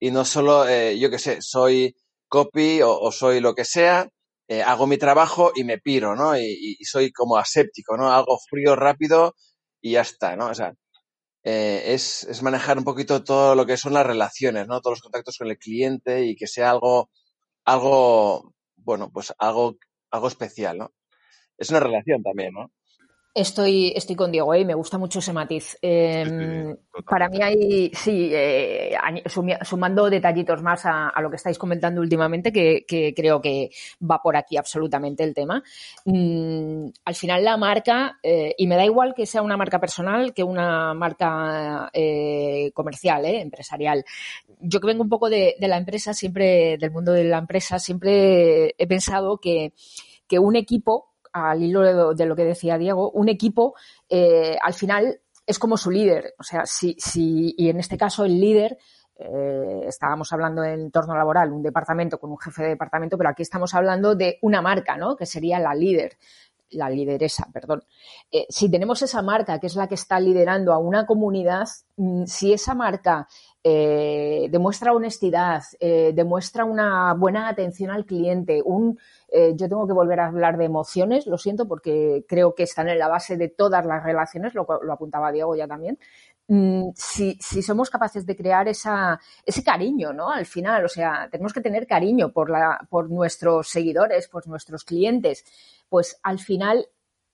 [0.00, 0.64] y no solo,
[0.94, 1.96] yo qué sé, soy
[2.28, 4.08] copy o soy lo que sea,
[4.48, 6.36] eh, hago mi trabajo y me piro, ¿no?
[6.38, 8.10] Y, y, soy como aséptico, ¿no?
[8.12, 9.34] Hago frío rápido
[9.80, 10.46] y ya está, ¿no?
[10.48, 10.72] O sea,
[11.44, 14.80] eh, es, es, manejar un poquito todo lo que son las relaciones, ¿no?
[14.80, 17.10] Todos los contactos con el cliente y que sea algo,
[17.64, 19.76] algo, bueno, pues algo,
[20.10, 20.92] algo especial, ¿no?
[21.58, 22.72] Es una relación también, ¿no?
[23.38, 24.60] Estoy, estoy con Diego ¿eh?
[24.60, 25.78] y me gusta mucho ese matiz.
[25.80, 28.98] Eh, sí, para mí hay, sí, eh,
[29.62, 33.70] sumando detallitos más a, a, lo que estáis comentando últimamente, que, que, creo que
[34.02, 35.62] va por aquí absolutamente el tema.
[36.04, 40.34] Mm, al final la marca, eh, y me da igual que sea una marca personal
[40.34, 44.04] que una marca eh, comercial, empresarial.
[44.58, 47.78] Yo que vengo un poco de, de la empresa, siempre, del mundo de la empresa,
[47.78, 49.74] siempre he pensado que,
[50.26, 51.07] que un equipo
[51.44, 53.74] al hilo de lo que decía Diego, un equipo
[54.08, 56.34] eh, al final es como su líder.
[56.38, 58.78] O sea, si, si y en este caso el líder,
[59.16, 63.42] eh, estábamos hablando en entorno laboral, un departamento con un jefe de departamento, pero aquí
[63.42, 65.16] estamos hablando de una marca, ¿no?
[65.16, 66.16] Que sería la líder
[66.70, 67.84] la lideresa, perdón.
[68.30, 72.24] Eh, si tenemos esa marca que es la que está liderando a una comunidad, mm,
[72.24, 73.28] si esa marca
[73.64, 78.62] eh, demuestra honestidad, eh, demuestra una buena atención al cliente,
[79.28, 82.88] eh, yo tengo que volver a hablar de emociones, lo siento, porque creo que están
[82.88, 85.98] en la base de todas las relaciones, lo, apuntaba Diego ya también.
[86.46, 90.30] Mm, si, somos capaces de crear ese cariño, ¿no?
[90.30, 92.50] Al final, o sea, tenemos que tener cariño por,
[92.88, 95.44] por nuestros seguidores, por nuestros clientes,
[95.88, 96.88] pues al final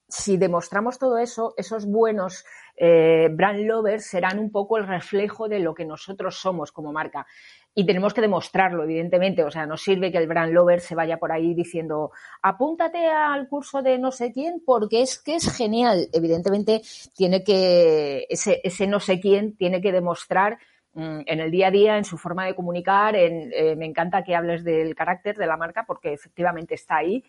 [0.07, 2.45] si demostramos todo eso, esos buenos
[2.77, 7.25] eh, brand lovers serán un poco el reflejo de lo que nosotros somos como marca.
[7.73, 9.43] Y tenemos que demostrarlo, evidentemente.
[9.43, 12.11] O sea, no sirve que el brand lover se vaya por ahí diciendo,
[12.41, 16.07] apúntate al curso de no sé quién porque es que es genial.
[16.13, 16.81] Evidentemente,
[17.15, 20.57] tiene que, ese, ese no sé quién tiene que demostrar
[20.93, 23.15] mm, en el día a día, en su forma de comunicar.
[23.15, 27.23] En, eh, me encanta que hables del carácter de la marca porque efectivamente está ahí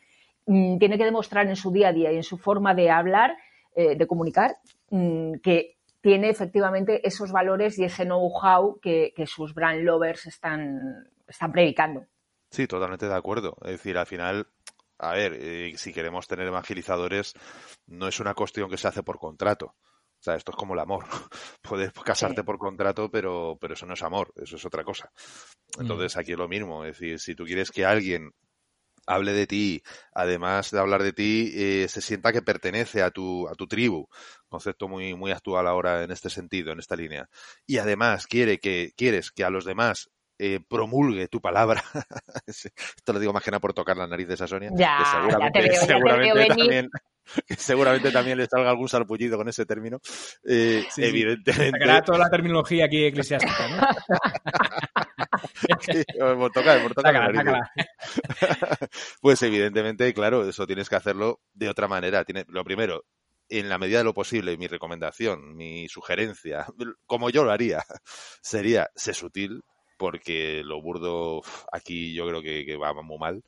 [0.47, 3.37] Mm, tiene que demostrar en su día a día y en su forma de hablar,
[3.75, 4.57] eh, de comunicar,
[4.91, 11.51] mm, que tiene efectivamente esos valores y ese know-how que, sus brand lovers están, están
[11.51, 12.07] predicando.
[12.51, 13.57] Sí, totalmente de acuerdo.
[13.63, 14.47] Es decir, al final,
[14.99, 17.35] a ver, eh, si queremos tener evangelizadores,
[17.87, 19.75] no es una cuestión que se hace por contrato.
[20.19, 21.05] O sea, esto es como el amor.
[21.63, 25.11] Puedes casarte por contrato, pero, pero eso no es amor, eso es otra cosa.
[25.77, 25.83] Mm.
[25.83, 26.85] Entonces, aquí es lo mismo.
[26.85, 28.31] Es decir, si tú quieres que alguien
[29.07, 33.49] hable de ti, además de hablar de ti, eh, se sienta que pertenece a tu,
[33.49, 34.09] a tu tribu.
[34.49, 37.29] Concepto muy, muy actual ahora en este sentido, en esta línea.
[37.67, 41.83] Y además quiere que, quieres que a los demás eh, promulgue tu palabra.
[42.47, 44.71] Esto lo digo más que nada por tocar la nariz de esa Sonia.
[44.75, 46.91] Ya, seguramente, ya seguramente también,
[47.57, 50.01] seguramente también le salga algún sarpullido con ese término.
[50.45, 51.79] Eh, evidentemente.
[51.79, 53.89] Sacará toda la terminología aquí eclesiástica, ¿no?
[56.39, 57.33] por tocar, por tocar
[59.21, 62.25] pues evidentemente, claro, eso tienes que hacerlo de otra manera.
[62.25, 63.05] Tiene, lo primero,
[63.49, 66.67] en la medida de lo posible, mi recomendación, mi sugerencia,
[67.07, 67.85] como yo lo haría,
[68.43, 69.63] sería ser sutil,
[69.97, 73.43] porque lo burdo aquí yo creo que, va muy mal.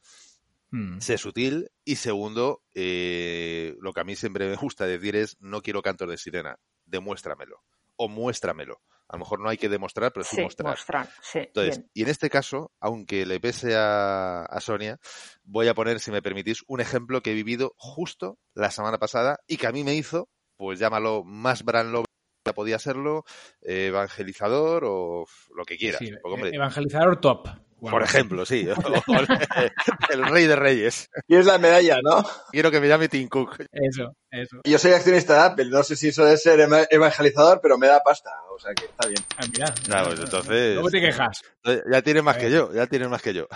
[0.70, 0.98] Hmm.
[1.00, 1.70] Sé sutil.
[1.84, 6.08] Y segundo, eh, lo que a mí siempre me gusta decir es, no quiero cantos
[6.08, 7.62] de sirena, demuéstramelo
[7.96, 8.80] o muéstramelo.
[9.10, 10.76] A lo mostrar no hay que demostrar, pero sí, mostrar.
[11.32, 14.98] Entonces, y en este caso, aunque le pese a, Sonia,
[15.44, 19.40] voy a poner, si me permitís, un ejemplo que he vivido justo la semana pasada
[19.46, 21.90] y que a mí me hizo, pues llámalo más brand
[22.52, 23.24] podía serlo,
[23.62, 26.00] evangelizador o lo que quieras.
[26.02, 27.48] evangelizador top.
[27.80, 28.68] Por ejemplo, sí.
[30.10, 31.10] el rey de reyes.
[31.28, 32.24] Y es la medalla, ¿no?
[32.50, 33.64] Quiero que me llame Tim Cook.
[33.72, 34.60] Eso, eso.
[34.64, 35.66] Yo soy accionista de Apple.
[35.66, 38.30] No sé si eso de ser evangelizador, pero me da pasta.
[38.50, 39.22] O sea que está bien.
[39.36, 40.04] Ah, mira.
[40.04, 40.76] Pues entonces...
[40.76, 41.42] ¿Cómo te quejas?
[41.90, 43.46] Ya tienes más que yo, ya tienes más que yo.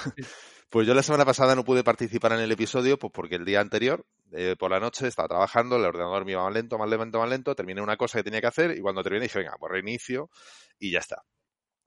[0.72, 3.60] Pues yo la semana pasada no pude participar en el episodio, pues porque el día
[3.60, 7.18] anterior, eh, por la noche, estaba trabajando, el ordenador me iba más lento, más lento,
[7.18, 9.70] más lento, terminé una cosa que tenía que hacer y cuando terminé dije, venga, pues
[9.70, 10.30] reinicio
[10.78, 11.24] y ya está.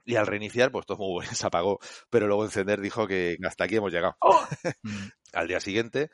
[0.03, 1.79] Y al reiniciar, pues todo muy bueno, se apagó.
[2.11, 4.17] Pero luego encender dijo que hasta aquí hemos llegado.
[4.19, 4.47] Oh.
[5.33, 6.11] al día siguiente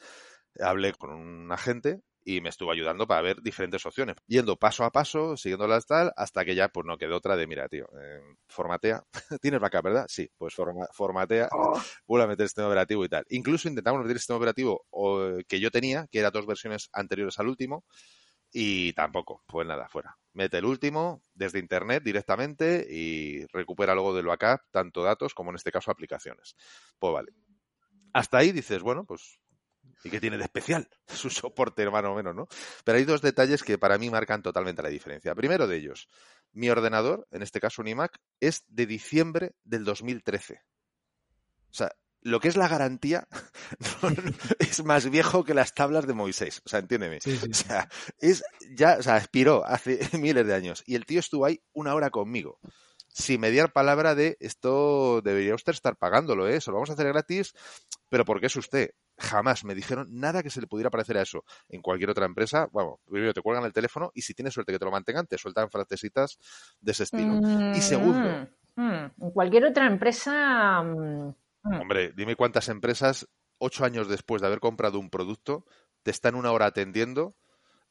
[0.58, 4.92] hablé con un agente y me estuvo ayudando para ver diferentes opciones, yendo paso a
[4.92, 9.04] paso, siguiéndolas tal, hasta que ya pues no quedó otra de, mira, tío, eh, formatea,
[9.42, 10.06] tienes backup, ¿verdad?
[10.08, 10.56] Sí, pues
[10.94, 11.82] formatea, oh.
[12.08, 13.26] vuelve a meter el sistema operativo y tal.
[13.30, 14.86] Incluso intentamos meter el sistema operativo
[15.48, 17.84] que yo tenía, que era dos versiones anteriores al último,
[18.54, 20.18] y tampoco, pues nada, fuera.
[20.34, 25.56] Mete el último desde internet directamente y recupera luego del backup tanto datos como en
[25.56, 26.56] este caso aplicaciones.
[27.00, 27.32] Pues vale.
[28.14, 29.40] Hasta ahí dices, bueno, pues
[30.04, 30.88] ¿Y qué tiene de especial?
[31.08, 32.48] Su soporte, hermano o menos, ¿no?
[32.84, 35.36] Pero hay dos detalles que para mí marcan totalmente la diferencia.
[35.36, 36.10] Primero de ellos,
[36.54, 40.62] mi ordenador, en este caso un iMac, es de diciembre del 2013.
[41.70, 41.92] O sea,
[42.24, 43.28] lo que es la garantía
[44.60, 46.62] es más viejo que las tablas de Moisés.
[46.66, 47.18] O sea, entiéndeme.
[47.18, 48.44] O sea, es
[48.76, 50.84] ya, o sea, expiró hace miles de años.
[50.86, 52.60] Y el tío estuvo ahí una hora conmigo.
[53.14, 56.62] Sin mediar palabra de esto debería usted estar pagándolo, ¿eh?
[56.62, 57.54] Se lo vamos a hacer gratis,
[58.10, 58.92] pero ¿por qué es usted?
[59.22, 61.46] jamás me dijeron nada que se le pudiera parecer a eso.
[61.70, 64.80] En cualquier otra empresa, bueno, primero te cuelgan el teléfono y si tienes suerte que
[64.80, 66.38] te lo mantengan, te sueltan frasecitas
[66.82, 67.36] de ese estilo.
[67.36, 68.48] y mm, segundo.
[68.76, 70.82] Mm, en cualquier otra empresa.
[70.82, 73.28] Mm, hombre, dime cuántas empresas,
[73.60, 75.66] ocho años después de haber comprado un producto,
[76.04, 77.36] te están una hora atendiendo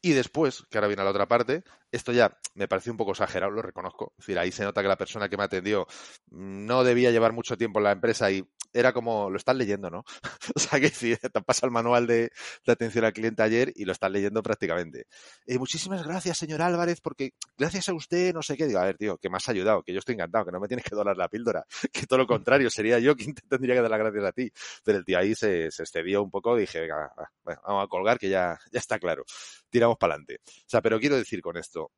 [0.01, 3.11] y después, que ahora viene a la otra parte, esto ya me pareció un poco
[3.11, 4.13] exagerado, lo reconozco.
[4.17, 5.87] Es decir, ahí se nota que la persona que me atendió
[6.29, 10.03] no debía llevar mucho tiempo en la empresa y era como, lo estás leyendo, ¿no?
[10.55, 12.31] o sea, que si te pasa el manual de,
[12.67, 15.07] atención al cliente ayer y lo estás leyendo prácticamente.
[15.45, 18.97] Eh, muchísimas gracias, señor Álvarez, porque gracias a usted, no sé qué, digo, a ver,
[18.97, 21.17] tío, que me has ayudado, que yo estoy encantado, que no me tienes que donar
[21.17, 24.25] la píldora, que todo lo contrario, sería yo quien te tendría que dar las gracias
[24.25, 24.51] a ti.
[24.83, 27.11] Pero el tío ahí se, excedió un poco y dije, venga,
[27.43, 29.23] vamos a colgar, que ya, ya está claro.
[29.69, 30.39] Tiramos para adelante.
[30.45, 31.91] O sea, pero quiero decir con esto,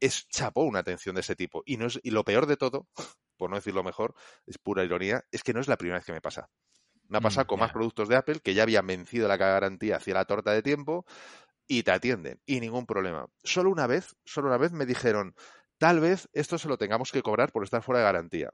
[0.00, 1.62] es chapó una atención de ese tipo.
[1.66, 2.86] Y, no es, y lo peor de todo,
[3.38, 4.14] por no decirlo mejor,
[4.46, 6.50] es pura ironía, es que no es la primera vez que me pasa.
[7.08, 7.60] Me ha pasado Mm, con ya.
[7.60, 11.06] más productos de Apple que ya habían vencido la garantía hacia la torta de tiempo
[11.68, 13.26] y te atienden y ningún problema.
[13.44, 15.34] Solo una vez, solo una vez me dijeron,
[15.78, 18.50] tal vez esto se lo tengamos que cobrar por estar fuera de garantía.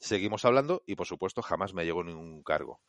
[0.00, 2.82] Seguimos hablando y por supuesto jamás me llegó ningún cargo.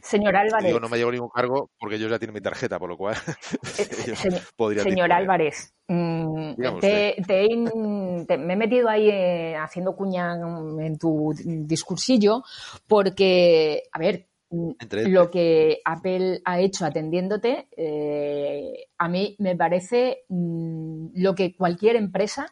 [0.00, 2.88] Señor Álvarez, Digo, no me llegó ningún cargo porque ellos ya tienen mi tarjeta, por
[2.88, 3.14] lo cual
[3.78, 4.40] eh, señor,
[4.82, 5.12] señor.
[5.12, 10.34] Álvarez, mm, te- te he te- me he metido ahí eh, haciendo cuña
[10.80, 12.42] en tu discursillo
[12.86, 19.56] porque, a ver, mm, Entre- lo que Apple ha hecho atendiéndote, eh, a mí me
[19.56, 22.46] parece mm, lo que cualquier empresa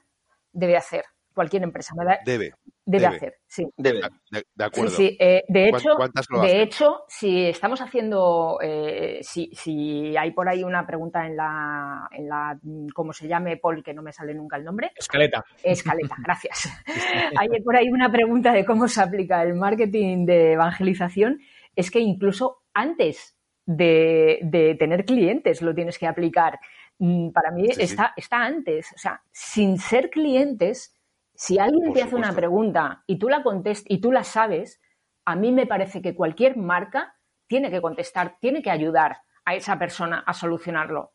[0.53, 1.05] debe hacer.
[1.35, 2.55] Cualquier empresa me da- Debe,
[2.87, 3.17] debe, debe.
[3.17, 3.67] hacer, sí.
[3.77, 4.01] Debe.
[4.01, 4.91] de, de Sí, acuerdo.
[4.97, 5.17] sí.
[5.21, 6.61] eh, de ¿Cuán- hecho, cuántas lo de hacen?
[6.61, 12.29] hecho, si estamos haciendo, eh, si, si hay por ahí una pregunta en la, en
[12.29, 14.93] la, mm, ¿cómo se llame, Paul, que no me sale nunca el nombre?
[14.97, 15.45] Escaleta.
[15.63, 16.69] Escaleta, gracias.
[17.39, 21.41] Hay por ahí una pregunta de cómo se aplica el marketing de evangelización.
[21.75, 26.59] Es que incluso antes de, de tener clientes lo tienes que aplicar.
[26.99, 27.83] Mm, Para mí Sí, sí.
[27.83, 28.91] está, está antes.
[28.95, 30.96] O sea, sin ser clientes,
[31.37, 34.81] si alguien Por te hace una pregunta y tú la contestas y tú la sabes,
[35.25, 37.15] a mí me parece que cualquier marca
[37.47, 41.13] tiene que contestar, tiene que ayudar a esa persona a solucionarlo.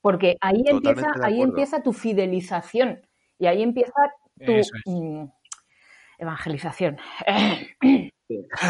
[0.00, 3.06] Porque ahí Totalmente empieza, ahí empieza tu fidelización
[3.38, 3.92] y ahí empieza
[4.44, 4.70] tu es.
[4.86, 5.24] mm,
[6.18, 6.98] evangelización.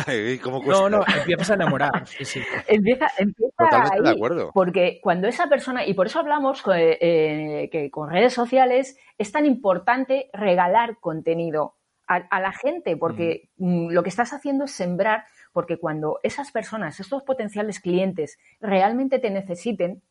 [0.06, 0.88] Ay, ¿Cómo cuesta?
[0.88, 2.06] No, no, empiezas a enamorar.
[2.06, 2.40] Sí, sí.
[2.66, 4.14] empieza empieza Totalmente de ahí.
[4.16, 4.50] acuerdo.
[4.54, 9.32] Porque cuando esa persona, y por eso hablamos co- eh, que con redes sociales es
[9.32, 11.76] tan importante regalar contenido
[12.08, 16.50] a, a la gente, porque mm, lo que estás haciendo es sembrar, porque cuando esas
[16.52, 20.02] personas, estos potenciales clientes, realmente te necesiten,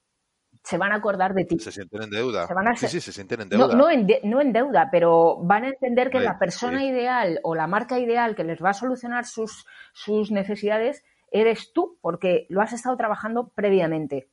[0.63, 1.59] se van a acordar de ti.
[1.59, 2.47] Se sienten en deuda.
[2.47, 3.75] Se van a sí, sí, se sienten en deuda.
[3.75, 6.87] no, en de- no en deuda, pero van a entender que la persona sí.
[6.87, 11.97] ideal o la marca ideal que les va a solucionar sus, sus necesidades eres tú,
[12.01, 14.29] porque lo has estado trabajando previamente.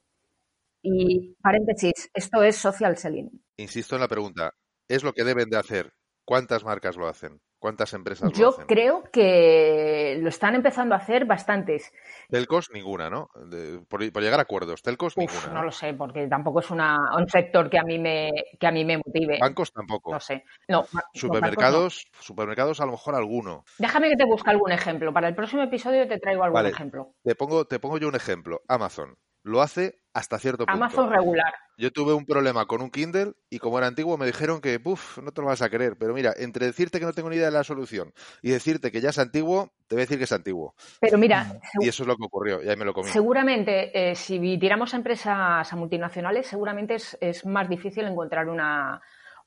[0.83, 3.31] Y paréntesis, esto es social selling.
[3.57, 4.53] Insisto en la pregunta.
[4.89, 5.93] ¿Es lo que deben de hacer?
[6.25, 7.41] ¿Cuántas marcas lo hacen?
[7.66, 8.66] ¿Cuántas empresas lo Yo hacen?
[8.66, 11.92] creo que lo están empezando a hacer bastantes.
[12.31, 13.29] Telcos, ninguna, ¿no?
[13.35, 14.83] De- por, por llegar a acuerdos.
[14.83, 15.48] Telcos, Uf, ninguna.
[15.48, 15.64] no ¿no?
[15.64, 18.85] lo sé, porque tampoco es una, un sector que a mí me, que a mí
[18.85, 19.38] me motive.
[19.40, 20.12] Bancos tampoco.
[20.12, 20.44] No sé.
[20.68, 23.50] No, Supermercados, supermercados a lo mejor alguno.
[23.50, 23.64] no.
[23.79, 25.12] Déjame que te busque algún ejemplo.
[25.12, 26.68] Para el próximo episodio te traigo algún Vale.
[26.68, 27.14] ejemplo.
[27.24, 28.62] Te pongo, te pongo yo un ejemplo.
[28.68, 29.16] Amazon.
[29.47, 30.73] Lo hace hasta cierto punto.
[30.73, 31.55] Amazon regular.
[31.79, 35.19] Yo tuve un problema con un Kindle y como era antiguo me dijeron que, puf,
[35.19, 35.97] no te lo vas a creer.
[35.97, 39.01] Pero mira, entre decirte que no tengo ni idea de la solución y decirte que
[39.01, 40.75] ya es antiguo, te voy a decir que es antiguo.
[41.01, 42.61] Pero mira, Y eso es lo que ocurrió.
[42.61, 43.09] Y ahí me lo comí.
[43.09, 49.01] Seguramente, eh, si tiramos a empresas a multinacionales, seguramente es, es más difícil encontrar una,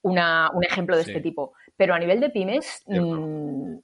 [0.03, 1.09] una- un ejemplo de Sí.
[1.11, 1.55] este tipo.
[1.75, 3.75] Pero a nivel de pymes, mm,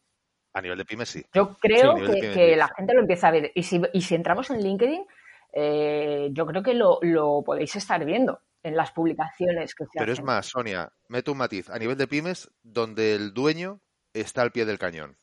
[0.53, 1.25] A nivel de pymes sí.
[1.33, 2.55] yo creo que, pymes, que sí.
[2.55, 3.51] la gente lo empieza a ver.
[3.53, 5.05] Y si, y si entramos en LinkedIn,
[5.55, 10.11] eh, yo creo que lo, lo podéis estar viendo en las publicaciones que se Pero
[10.11, 11.69] es más, Sonia, meto un matiz.
[11.69, 13.79] A nivel de pymes, donde el dueño
[14.13, 15.17] está al pie del cañón.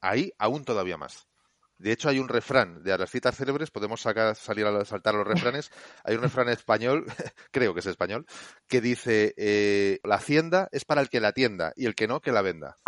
[0.00, 1.28] Ahí aún todavía más.
[1.76, 5.26] De hecho, hay un refrán de las citas célebres, podemos sacar, salir a saltar los
[5.26, 5.70] refranes.
[6.04, 7.04] Hay un refrán español,
[7.50, 8.26] creo que es español,
[8.68, 12.20] que dice: eh, La hacienda es para el que la atienda y el que no,
[12.20, 12.78] que la venda.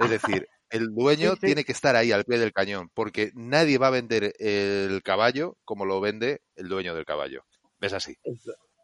[0.00, 1.46] Es decir, el dueño Sí, sí.
[1.46, 5.56] tiene que estar ahí al pie del cañón, porque nadie va a vender el caballo
[5.64, 7.44] como lo vende el dueño del caballo.
[7.80, 8.16] ¿Ves así?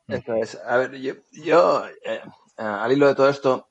[0.08, 0.54] Eso es.
[0.66, 2.20] A ver, yo, yo eh,
[2.56, 3.68] al hilo de todo esto,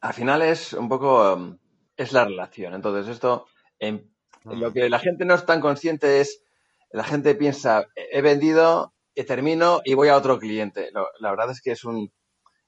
[0.00, 1.58] al final es un poco, um,
[1.96, 2.74] es la relación.
[2.74, 3.46] Entonces, esto,
[3.78, 4.08] em,
[4.44, 6.42] lo que la gente no es tan consciente es,
[6.90, 10.90] la gente piensa, he vendido, eh, termino y voy a otro cliente.
[10.92, 12.12] Lo- la verdad es que es un,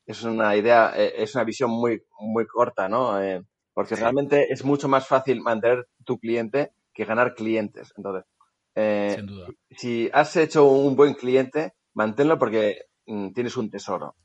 [0.06, 3.22] es una idea, eh, es una visión muy, muy corta, ¿no?
[3.22, 3.42] Eh,
[3.80, 7.94] porque realmente es mucho más fácil mantener tu cliente que ganar clientes.
[7.96, 8.26] Entonces,
[8.74, 9.48] eh, Sin duda.
[9.70, 14.16] si has hecho un buen cliente, manténlo porque mm, tienes un tesoro.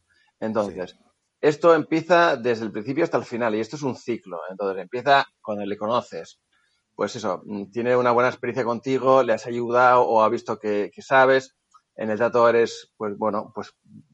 [0.41, 0.97] Entonces,
[1.39, 4.39] esto empieza desde el principio hasta el final y esto es un ciclo.
[4.49, 6.41] Entonces, empieza cuando le conoces.
[6.93, 10.91] Pues eso, mm, tiene una buena experiencia contigo, le has ayudado o ha visto que,
[10.93, 11.55] que sabes.
[11.95, 13.71] En el dato eres, pues bueno, pues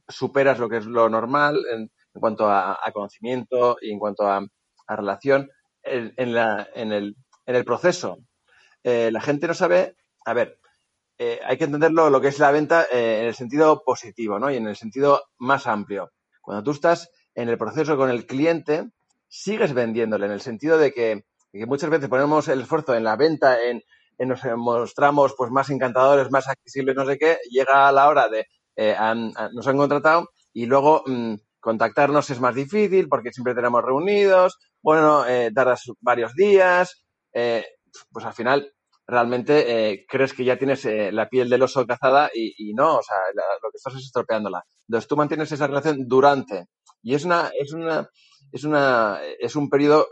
[0.07, 1.79] superas lo que es lo normal en,
[2.13, 4.45] en cuanto a, a conocimiento y en cuanto a,
[4.91, 5.49] a relación.
[5.83, 8.19] En, el, proceso,
[8.83, 10.59] eh, la gente no sabe, a ver,
[11.17, 14.51] eh, hay que entenderlo lo que es la venta eh, en el sentido positivo, ¿no?
[14.51, 16.11] Y en el sentido más amplio.
[16.41, 18.89] Cuando tú estás en el proceso con el cliente,
[19.27, 21.23] sigues vendiéndole en el sentido de que,
[21.65, 23.81] muchas veces ponemos el esfuerzo en la venta, en,
[24.19, 28.95] nos mostramos pues más encantadores, más accesibles, no sé qué, llega la hora de eh,
[29.53, 35.25] nos han contratado y luego mm, contactarnos es más difícil porque siempre tenemos reunidos, bueno,
[35.25, 37.63] eh, tardas varios días, eh,
[38.11, 38.73] pues al final
[39.07, 43.17] realmente eh, crees que ya tienes la piel del oso cazada y, no, o sea,
[43.35, 44.63] lo que estás es estropeándola.
[44.87, 46.67] Entonces tú mantienes esa relación durante
[47.01, 48.09] y es una, es una,
[48.51, 50.07] es una, es un periodo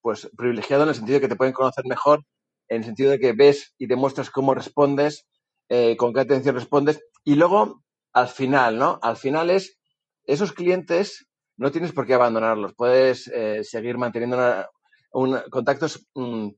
[0.00, 2.24] pues privilegiado en el sentido de que te pueden conocer mejor,
[2.68, 5.26] en el sentido de que ves y demuestras cómo respondes,
[5.98, 7.82] con qué atención respondes y luego
[8.12, 8.98] al final, ¿no?
[9.02, 9.79] Al final es
[10.32, 11.26] esos clientes
[11.56, 14.38] no tienes por qué abandonarlos, puedes eh, seguir manteniendo
[15.50, 16.48] contactos mm,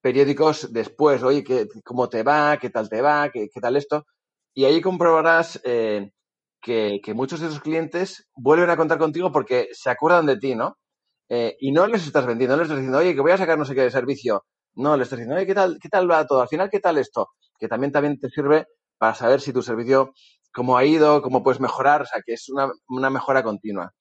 [0.00, 2.58] periódicos después, oye, ¿qué, ¿cómo te va?
[2.58, 3.30] ¿Qué tal te va?
[3.30, 4.04] ¿Qué, tal esto?
[4.52, 6.10] Y ahí comprobarás eh,
[6.60, 10.54] que, que, muchos de esos clientes vuelven a contar contigo porque se acuerdan de ti,
[10.54, 10.76] ¿no?
[11.28, 13.56] Eh, y no les estás vendiendo, no les estás diciendo, oye, que voy a sacar
[13.56, 14.44] no sé qué de servicio.
[14.74, 16.42] No, les estás diciendo, oye, ¿qué tal, qué tal va todo?
[16.42, 17.28] Al final, ¿qué tal esto?
[17.58, 18.66] Que también, también te sirve
[18.98, 20.12] para saber si tu servicio,
[20.52, 23.92] cómo ha ido, cómo puedes mejorar, o sea, que es una, una mejora continua.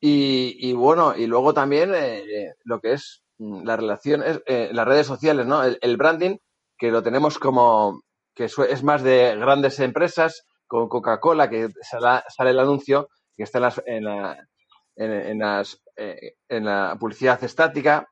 [0.00, 4.70] Y, bueno, y luego también eh, eh lo que es Mm, la relación, es, eh,
[4.72, 5.62] las redes sociales, ¿no?
[5.64, 6.36] El, branding,
[6.76, 8.02] que lo tenemos como,
[8.34, 13.62] que es más de grandes empresas, con Coca-Cola, que sale, el anuncio, que está en,
[13.62, 14.48] las, en, la,
[14.96, 18.08] en, las, eh, en la publicidad estática,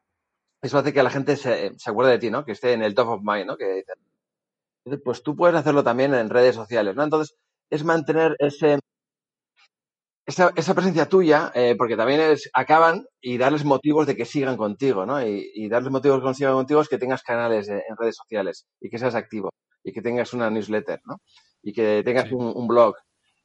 [0.63, 2.45] eso hace que la gente se, se, acuerde de ti, ¿no?
[2.45, 3.57] Que esté en el top of mind, ¿no?
[3.57, 3.85] Que,
[5.05, 7.03] pues tú puedes hacerlo también en redes sociales, ¿no?
[7.03, 7.37] Entonces,
[7.71, 8.79] es mantener ese,
[10.27, 14.57] esa, esa presencia tuya, eh, porque también es, acaban y darles motivos de que sigan
[14.57, 15.25] contigo, ¿no?
[15.27, 18.67] Y, y darles motivos de que sigan contigo es que tengas canales en redes sociales
[18.81, 19.51] y que seas activo
[19.87, 21.19] y que tengas una newsletter, ¿no?
[21.63, 22.35] Y que tengas sí.
[22.35, 22.97] un, un, blog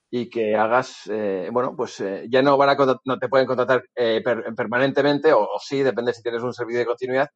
[0.10, 3.84] y que hagas, eh, bueno, pues eh, ya no van a no te pueden contratar
[3.96, 7.30] eh, per, permanentemente o, o, sí, depende si tienes un servicio de continuidad,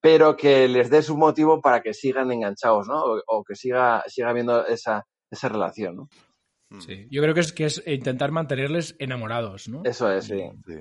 [0.00, 3.02] pero que les des un motivo para que sigan enganchados, ¿no?
[3.04, 6.08] O, o que siga, siga habiendo esa, esa relación, ¿no?
[6.70, 6.80] Mm.
[6.80, 9.82] Sí, yo creo que es, que es intentar mantenerles enamorados, ¿no?
[9.84, 10.42] Eso es, sí.
[10.66, 10.74] sí.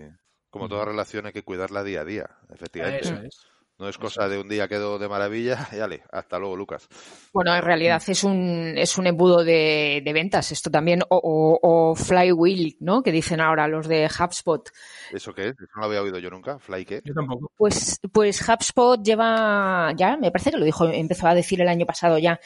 [0.49, 3.05] Como toda relación hay que cuidarla día a día, efectivamente.
[3.05, 3.45] Eso es.
[3.77, 6.87] No es cosa de un día quedó de maravilla y ale, hasta luego, Lucas.
[7.33, 11.59] Bueno, en realidad es un, es un embudo de, de ventas, esto también, o, o,
[11.61, 13.03] o, flywheel, ¿no?
[13.03, 14.69] Que dicen ahora los de HubSpot.
[15.11, 15.55] ¿Eso qué es?
[15.55, 16.57] Eso no lo había oído yo nunca.
[16.57, 17.01] ¿Fly qué?
[17.03, 17.51] Yo tampoco.
[17.57, 21.85] Pues, pues HubSpot lleva, ya, me parece que lo dijo, empezó a decir el año
[21.85, 22.39] pasado ya,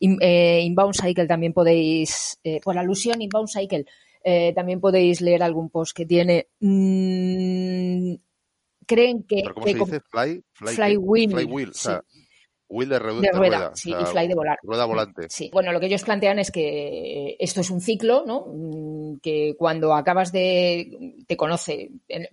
[0.00, 3.84] In, eh, Inbound Cycle también podéis, eh, por alusión, Inbound Cycle,
[4.24, 6.48] eh, también podéis leer algún post que tiene.
[6.60, 8.14] Mmm,
[8.86, 9.42] creen que.
[9.42, 10.00] ¿Pero cómo que se dice?
[10.00, 11.30] Fly, fly, fly wheel.
[11.32, 11.70] Fly wheel.
[11.74, 11.88] Sí.
[11.88, 12.04] O sea,
[12.68, 14.58] wheel de, rueda, de rueda, rueda sí, o sea, y fly de volar.
[14.62, 15.26] Rueda volante.
[15.28, 18.46] Sí, bueno, lo que ellos plantean es que esto es un ciclo, ¿no?
[18.46, 21.90] Mm, Que cuando acabas de, te conoce,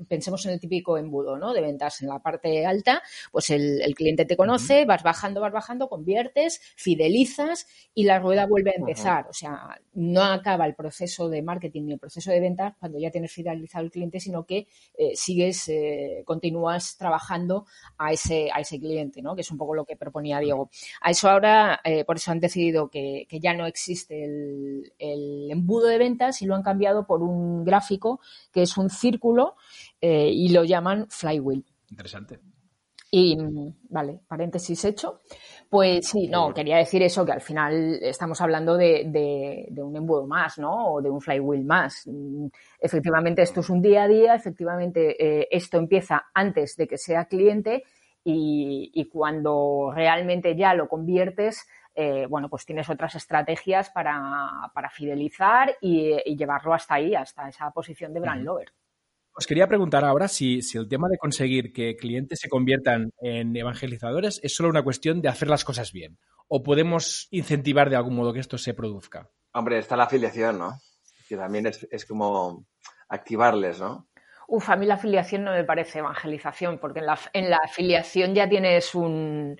[0.07, 1.53] pensemos en el típico embudo, ¿no?
[1.53, 4.87] De ventas en la parte alta, pues el, el cliente te conoce, uh -huh.
[4.87, 9.23] vas bajando, vas bajando, conviertes, fidelizas y la rueda vuelve a empezar.
[9.23, 9.29] Uh -huh.
[9.29, 13.09] O sea, no acaba el proceso de marketing ni el proceso de ventas cuando ya
[13.09, 14.67] tienes fidelizado el cliente, sino que
[14.97, 17.65] eh, sigues, eh, continúas trabajando
[17.97, 19.33] a ese, a ese cliente, ¿no?
[19.35, 20.71] Que es un poco lo que propone ponía Diego.
[21.01, 25.51] A eso ahora, eh, por eso han decidido que, que ya no existe el, el,
[25.51, 28.19] embudo de ventas y lo han cambiado por un gráfico
[28.51, 29.55] que es un círculo
[30.01, 31.63] eh, y lo llaman flywheel.
[31.91, 32.39] Interesante.
[33.11, 33.37] Y,
[33.89, 35.21] vale, paréntesis hecho.
[35.69, 39.95] Pues sí, no, quería decir eso, que al final estamos hablando de, de, de, un
[39.95, 40.93] embudo más, ¿no?
[40.93, 42.09] O de un flywheel más.
[42.79, 47.25] Efectivamente, esto es un día a día, efectivamente, eh, esto empieza antes de que sea
[47.25, 47.83] cliente
[48.25, 54.89] y, y cuando realmente ya lo conviertes, eh, bueno, pues tienes otras estrategias para, para
[54.89, 58.73] fidelizar y, y, llevarlo hasta ahí, hasta esa posición de brand lover.
[59.37, 63.55] Os quería preguntar ahora si, si, el tema de conseguir que clientes se conviertan en
[63.55, 66.17] evangelizadores es solo una cuestión de hacer las cosas bien
[66.47, 69.29] o podemos incentivar de algún modo que esto se produzca.
[69.53, 70.79] Hombre, está la afiliación, ¿no?
[71.29, 72.65] Que también es, es como
[73.07, 74.07] activarles, ¿no?
[74.47, 78.35] Uf, a mí la afiliación no me parece evangelización, porque en la, en la afiliación
[78.35, 79.59] ya tienes un,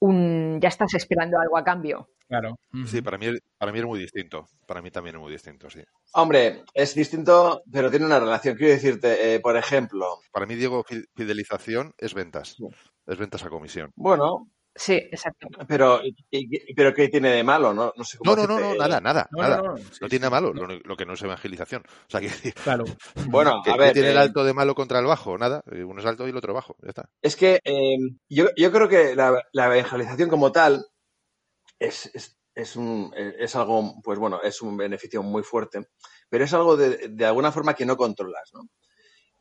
[0.00, 2.08] un, ya estás esperando algo a cambio.
[2.28, 2.56] Claro.
[2.86, 3.26] Sí, para mí,
[3.58, 4.46] para mí es muy distinto.
[4.66, 5.82] Para mí también es muy distinto, sí.
[6.14, 8.56] Hombre, es distinto, pero tiene una relación.
[8.56, 10.06] Quiero decirte, eh, por ejemplo.
[10.32, 10.82] Para mí, Diego,
[11.14, 12.54] fidelización es ventas.
[12.56, 12.64] Sí.
[13.06, 13.90] Es ventas a comisión.
[13.96, 15.48] Bueno, Sí, exacto.
[15.68, 16.00] Pero,
[16.30, 17.74] y, pero ¿qué tiene de malo?
[17.74, 19.56] No, no, sé no, no, no, no, nada, nada, no, nada.
[19.58, 21.82] No, no, sí, tiene de malo, lo, lo, que no es evangelización.
[21.86, 22.84] O sea, que, claro.
[23.26, 23.88] Bueno, ¿qué, a ver.
[23.88, 25.36] ¿qué tiene eh, el alto de malo contra el bajo?
[25.36, 27.10] Nada, uno es alto y el otro bajo, ya está.
[27.20, 27.98] Es que eh,
[28.28, 30.86] yo, yo creo que la, la, evangelización como tal
[31.78, 35.88] es, es, es, un, es algo, pues bueno, es un beneficio muy fuerte,
[36.30, 38.62] pero es algo de, de alguna forma que no controlas, ¿no?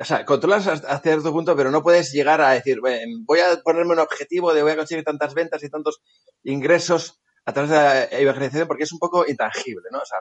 [0.01, 3.93] O sea, controlas hasta cierto punto, pero no puedes llegar a decir, voy a ponerme
[3.93, 6.01] un objetivo de voy a conseguir tantas ventas y tantos
[6.43, 9.99] ingresos a través de la evangelización porque es un poco intangible, ¿no?
[9.99, 10.17] O sea,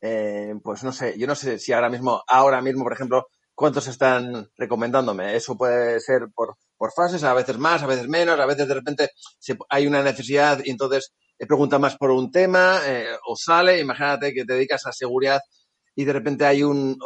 [0.00, 3.86] eh, pues no sé, yo no sé si ahora mismo, ahora mismo, por ejemplo, cuántos
[3.86, 5.36] están recomendándome.
[5.36, 8.74] Eso puede ser por, por fases, a veces más, a veces menos, a veces de
[8.74, 9.10] repente
[9.68, 14.44] hay una necesidad y entonces pregunta más por un tema eh, o sale, imagínate que
[14.44, 15.40] te dedicas a seguridad
[15.94, 16.96] y de repente hay un,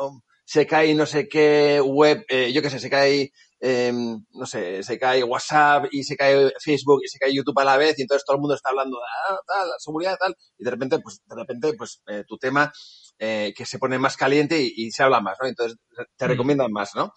[0.47, 4.81] se cae no sé qué web, eh, yo qué sé, se cae, em, no sé,
[4.85, 8.03] se cae WhatsApp y se cae Facebook y se cae YouTube a la vez y
[8.03, 11.21] entonces todo el mundo está hablando de ah, tal, seguridad tal y de repente, pues,
[11.27, 12.73] de repente, pues, eh, tu tema
[13.19, 15.49] eh, que se pone más caliente y, se habla más, ¿no?
[15.49, 15.77] Entonces
[16.17, 16.29] te mm.
[16.29, 17.13] recomiendan más, ¿no?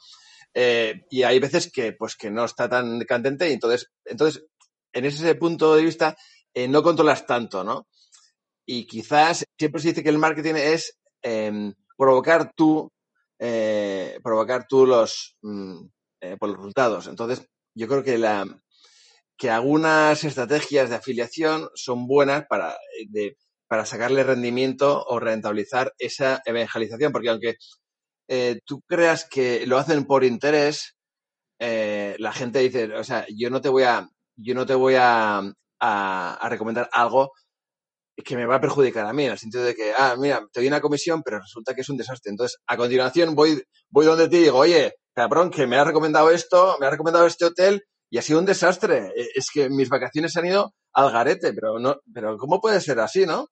[1.11, 4.43] y hay veces que, pues, que no está tan candente y entonces, entonces,
[4.91, 6.17] en ese punto de vista,
[6.67, 7.87] no controlas tanto, ¿no?
[8.65, 12.91] Y quizás siempre se dice que el marketing es em, provocar tú
[13.39, 15.81] eh, provocar tú los, mm,
[16.21, 17.07] eh, por los resultados.
[17.07, 18.45] Entonces, yo creo que, la,
[19.37, 22.77] que algunas estrategias de afiliación son buenas para,
[23.15, 23.35] eh,
[23.67, 27.55] para sacarle rendimiento o rentabilizar esa evangelización, porque aunque
[28.65, 30.95] tú creas que lo hacen por interés,
[31.59, 35.41] la gente dice, o sea, yo no te voy a, yo no te voy a,
[35.79, 37.31] a recomendar algo
[38.23, 40.59] que me va a perjudicar a mí, en el sentido de que, ah, mira, te
[40.59, 42.31] doy una comisión, pero resulta que es un desastre.
[42.31, 46.77] Entonces, a continuación voy, voy donde te digo, oye, cabrón, que me ha recomendado esto,
[46.79, 49.11] me ha recomendado este hotel y ha sido un desastre.
[49.15, 52.99] E, es que mis vacaciones han ido al garete, pero no, pero ¿cómo puede ser
[52.99, 53.47] así, no?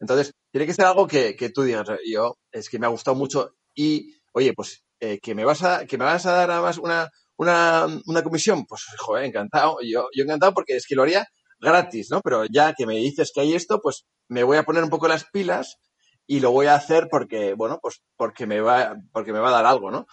[0.00, 3.16] Entonces, tiene que ser algo que, que tú digas, yo, es que me ha gustado
[3.16, 6.78] mucho y, oye, pues, eh, que me vas a, que me vas a dar además
[6.78, 9.78] una, una, una comisión, pues, joder, encantado.
[9.82, 11.26] Yo, yo encantado porque es que lo haría
[11.62, 12.20] gratis, ¿no?
[12.20, 15.08] Pero ya que me dices que hay esto, pues me voy a poner un poco
[15.08, 15.78] las pilas
[16.26, 19.52] y lo voy a hacer porque, bueno, pues porque me va, porque me va a
[19.62, 20.06] dar algo, ¿no?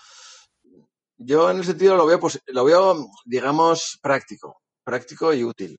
[1.18, 5.78] Yo en el sentido lo veo, pues, lo veo, digamos, práctico, práctico y útil.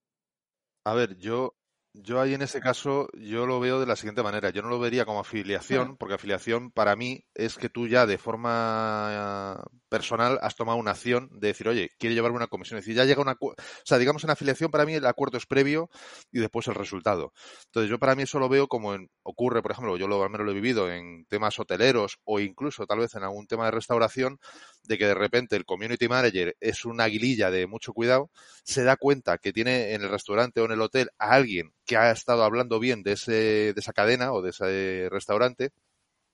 [0.84, 1.54] A ver, yo
[1.92, 4.50] yo ahí en ese caso, yo lo veo de la siguiente manera.
[4.50, 8.16] Yo no lo vería como afiliación, porque afiliación para mí es que tú ya de
[8.16, 12.78] forma personal has tomado una acción de decir, oye, quiere llevarme una comisión.
[12.78, 13.36] Es decir, ya llega una.
[13.40, 15.90] O sea, digamos en afiliación para mí el acuerdo es previo
[16.30, 17.32] y después el resultado.
[17.66, 20.30] Entonces, yo para mí eso lo veo como en, ocurre, por ejemplo, yo lo, al
[20.30, 23.72] menos lo he vivido en temas hoteleros o incluso tal vez en algún tema de
[23.72, 24.38] restauración,
[24.84, 28.30] de que de repente el community manager es una aguililla de mucho cuidado,
[28.64, 31.96] se da cuenta que tiene en el restaurante o en el hotel a alguien que
[31.96, 35.70] ha estado hablando bien de, ese, de esa cadena o de ese restaurante,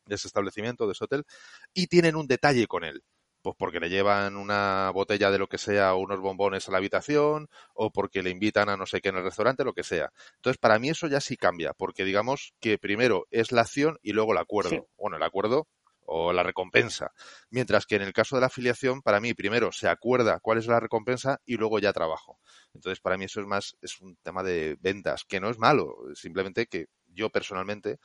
[0.07, 1.25] de ese establecimiento, de ese hotel,
[1.75, 3.03] y tienen un detalle con él
[3.47, 6.79] pues porque le llevan una botella de lo que sea o unos bombones a la
[6.79, 10.11] habitación o porque le invitan a no sé qué en el restaurante, lo que sea.
[10.35, 14.15] Entonces, para mí eso ya sí cambia, porque digamos que primero es la acción y
[14.15, 14.89] luego el acuerdo.
[14.97, 15.69] Bueno, el acuerdo
[16.07, 17.13] o la recompensa.
[17.51, 20.67] Mientras que en el caso de la afiliación, para mí, primero se acuerda cuál es
[20.67, 22.39] la recompensa y luego ya trabajo.
[22.75, 25.97] Entonces, para mí eso es más, es un tema de ventas, que no es malo,
[26.15, 27.99] simplemente que yo personalmente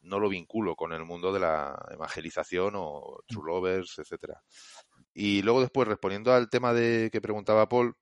[0.00, 4.42] no lo vinculo con el mundo de la evangelización o True Lovers, etcétera.
[5.14, 7.94] Y luego después, respondiendo al tema de que preguntaba Paul,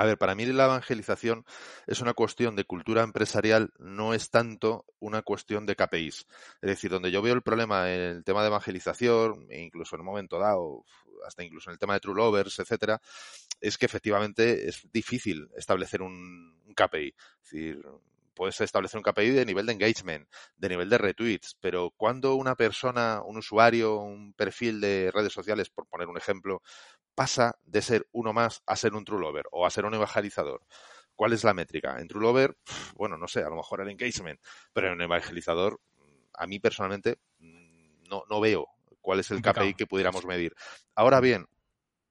[0.00, 1.44] a ver, para mí la evangelización
[1.86, 6.26] es una cuestión de cultura empresarial, no es tanto una cuestión de KPIs.
[6.62, 10.00] Es decir, donde yo veo el problema en el tema de evangelización, e incluso en
[10.00, 10.86] un momento dado,
[11.26, 12.98] hasta incluso en el tema de True Lovers, etcétera,
[13.60, 17.08] es que efectivamente es difícil establecer un, un KPI.
[17.42, 17.82] Es decir,
[18.40, 20.26] puedes establecer un KPI de nivel de engagement,
[20.56, 25.68] de nivel de retweets, pero cuando una persona, un usuario, un perfil de redes sociales,
[25.68, 26.62] por poner un ejemplo,
[27.20, 30.62] pasa de ser uno más a ser un true lover o a ser un evangelizador.
[31.14, 32.00] ¿Cuál es la métrica?
[32.00, 32.56] En true lover,
[32.94, 34.40] bueno, no sé, a lo mejor el engagement,
[34.72, 35.82] pero en un evangelizador,
[36.32, 38.68] a mí personalmente mm, no, no veo
[39.02, 40.54] cuál es el KPI que pudiéramos medir.
[40.94, 41.44] Ahora bien,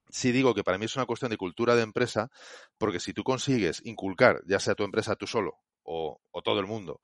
[0.09, 2.29] sí digo que para mí es una cuestión de cultura de empresa,
[2.77, 6.67] porque si tú consigues inculcar, ya sea tu empresa tú solo o, o todo el
[6.67, 7.01] mundo,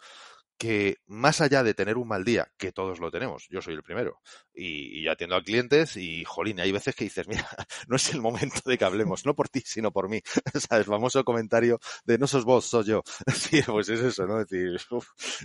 [0.58, 3.84] que más allá de tener un mal día, que todos lo tenemos, yo soy el
[3.84, 4.22] primero,
[4.54, 7.48] y, y, atiendo a clientes y, jolín, hay veces que dices, mira,
[7.88, 10.22] no es el momento de que hablemos, no por ti, sino por mí,
[10.70, 10.88] ¿sabes?
[10.88, 13.04] Famoso comentario de no sos vos, soy yo.
[13.36, 14.40] Sí, pues es eso, ¿no?
[14.42, 14.78] Es decir,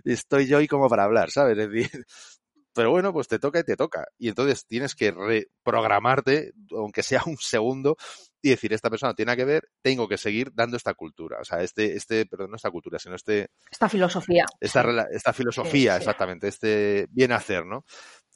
[0.04, 1.58] estoy yo y como para hablar, ¿sabes?
[1.58, 2.06] Es decir,
[2.72, 4.06] pero bueno, pues te toca y te toca.
[4.18, 7.96] Y entonces tienes que reprogramarte, aunque sea un segundo,
[8.42, 11.38] y decir, esta persona tiene que ver, tengo que seguir dando esta cultura.
[11.40, 13.48] O sea, este, este, perdón, no esta cultura, sino este...
[13.70, 14.44] Esta filosofía.
[14.60, 16.02] Esta, esta filosofía, sí, sí.
[16.02, 17.84] exactamente, este bien hacer, ¿no?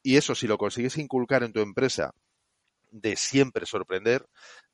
[0.02, 2.12] Y eso, si lo consigues inculcar en tu empresa
[2.90, 4.26] de siempre sorprender,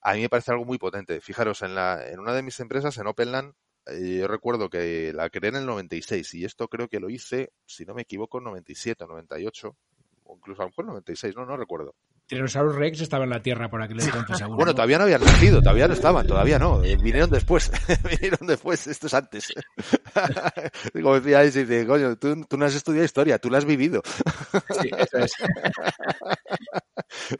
[0.02, 1.20] a mí me parece algo muy potente.
[1.20, 3.54] Fijaros, en, la, en una de mis empresas, en Openland,
[3.86, 7.52] eh, yo recuerdo que la creé en el 96 y esto creo que lo hice,
[7.64, 9.76] si no me equivoco, en 97 o 98,
[10.24, 11.94] o incluso a lo mejor 96, no, no recuerdo.
[12.30, 14.38] Tyrannosaurus Rex estaba en la Tierra por aquel entonces.
[14.38, 16.80] Seguro, bueno, todavía no habían nacido, todavía no estaban, todavía no.
[16.84, 17.72] Eh, vinieron después,
[18.08, 19.48] vinieron después, esto es antes.
[20.92, 24.00] Como decía, dice, coño, tú, tú, no has estudiado historia, tú la has vivido.
[24.80, 25.32] sí, eso es.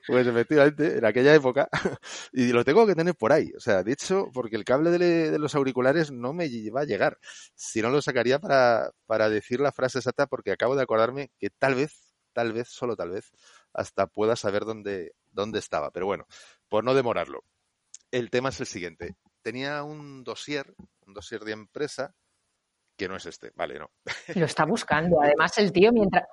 [0.09, 1.69] Pues efectivamente, en aquella época,
[2.33, 3.53] y lo tengo que tener por ahí.
[3.57, 6.85] O sea, de hecho, porque el cable de, de los auriculares no me va a
[6.85, 7.19] llegar.
[7.55, 11.51] Si no lo sacaría para, para decir la frase exacta, porque acabo de acordarme que
[11.51, 11.93] tal vez,
[12.33, 13.31] tal vez, solo tal vez,
[13.73, 15.91] hasta pueda saber dónde, dónde estaba.
[15.91, 16.27] Pero bueno,
[16.69, 17.45] por no demorarlo.
[18.11, 19.17] El tema es el siguiente.
[19.43, 20.75] Tenía un dossier,
[21.07, 22.15] un dossier de empresa,
[22.97, 23.91] que no es este, vale, no.
[24.35, 26.25] Lo está buscando, además el tío mientras,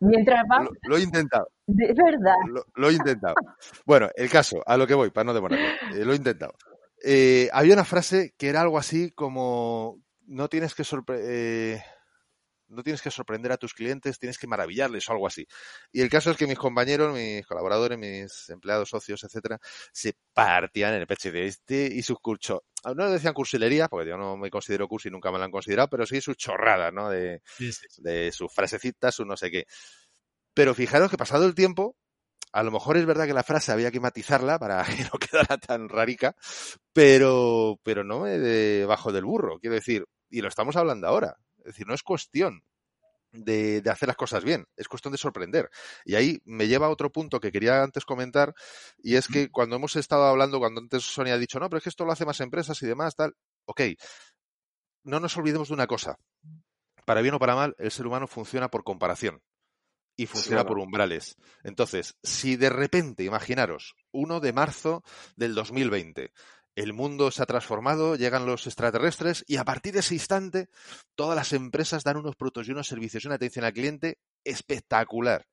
[0.00, 0.66] mientras va...
[0.82, 1.48] Lo, he intentado.
[1.66, 2.64] De verdad.
[2.74, 3.34] Lo, he intentado.
[3.84, 5.66] Bueno, el caso, a lo que voy, para no demorarlo.
[5.94, 6.54] Eh, lo he intentado.
[7.04, 11.26] Eh, había una frase que era algo así como no tienes que sorprender.
[11.30, 11.84] Eh,
[12.68, 15.46] no tienes que sorprender a tus clientes, tienes que maravillarles o algo así.
[15.92, 19.58] Y el caso es que mis compañeros, mis colaboradores, mis empleados, socios, etcétera,
[19.92, 22.60] se partían en el pecho de este y sus cursos.
[22.96, 25.88] No decían cursilería, porque yo no me considero cursi y nunca me lo han considerado,
[25.88, 27.08] pero sí sus chorradas, ¿no?
[27.08, 27.42] De,
[27.98, 29.66] de sus frasecitas, su no sé qué.
[30.52, 31.96] Pero fijaros que pasado el tiempo,
[32.52, 35.58] a lo mejor es verdad que la frase había que matizarla para que no quedara
[35.58, 36.36] tan rarica,
[36.92, 39.58] pero, pero no me de bajo del burro.
[39.58, 41.36] Quiero decir, y lo estamos hablando ahora.
[41.64, 42.62] Es decir, no es cuestión
[43.32, 45.70] de, de, hacer las cosas bien, es cuestión de sorprender.
[46.04, 48.54] Y ahí me lleva a otro punto que quería antes comentar,
[48.98, 51.84] y es que cuando hemos estado hablando, cuando antes Sonia ha dicho, no, pero es
[51.84, 53.34] que esto lo hace más empresas y demás, tal,
[53.66, 53.80] ok,
[55.04, 56.18] no nos olvidemos de una cosa.
[57.04, 59.42] Para bien o para mal, el ser humano funciona por comparación
[60.16, 61.36] y funciona sí, por umbrales.
[61.62, 65.02] Entonces, si de repente, imaginaros, 1 de marzo
[65.36, 66.32] del 2020,
[66.76, 70.68] el mundo se ha transformado, llegan los extraterrestres y a partir de ese instante
[71.14, 75.46] todas las empresas dan unos productos y unos servicios y una atención al cliente espectacular.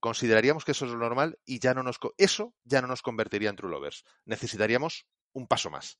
[0.00, 3.50] Consideraríamos que eso es lo normal y ya no nos eso ya no nos convertiría
[3.50, 4.04] en true lovers.
[4.24, 5.98] Necesitaríamos un paso más.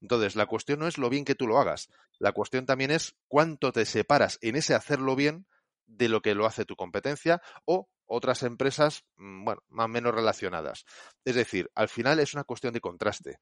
[0.00, 1.88] Entonces, la cuestión no es lo bien que tú lo hagas.
[2.18, 5.46] La cuestión también es cuánto te separas en ese hacerlo bien
[5.86, 10.14] de lo que lo hace tu competencia o otras empresas, mm, bueno, más o menos
[10.14, 10.84] relacionadas.
[11.24, 13.38] Es decir, al final es una cuestión de contraste.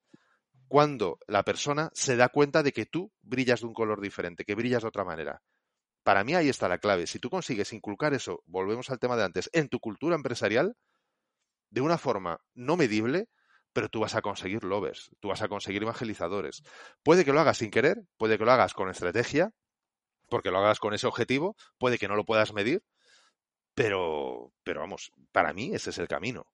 [0.73, 4.55] Cuando la persona se da cuenta de que tú brillas de un color diferente, que
[4.55, 5.43] brillas de otra manera.
[6.03, 7.07] Para mí ahí está la clave.
[7.07, 10.75] Si tú consigues inculcar eso, volvemos al tema de antes, en tu cultura empresarial,
[11.69, 13.29] de una forma no medible,
[13.75, 16.63] pero tú vas a conseguir lovers, tú vas a conseguir evangelizadores.
[17.03, 19.51] Puede que lo hagas sin querer, puede que lo hagas con estrategia,
[20.31, 22.83] porque lo hagas con ese objetivo, puede que no lo puedas medir,
[23.75, 26.47] pero, pero vamos, para mí ese es el camino.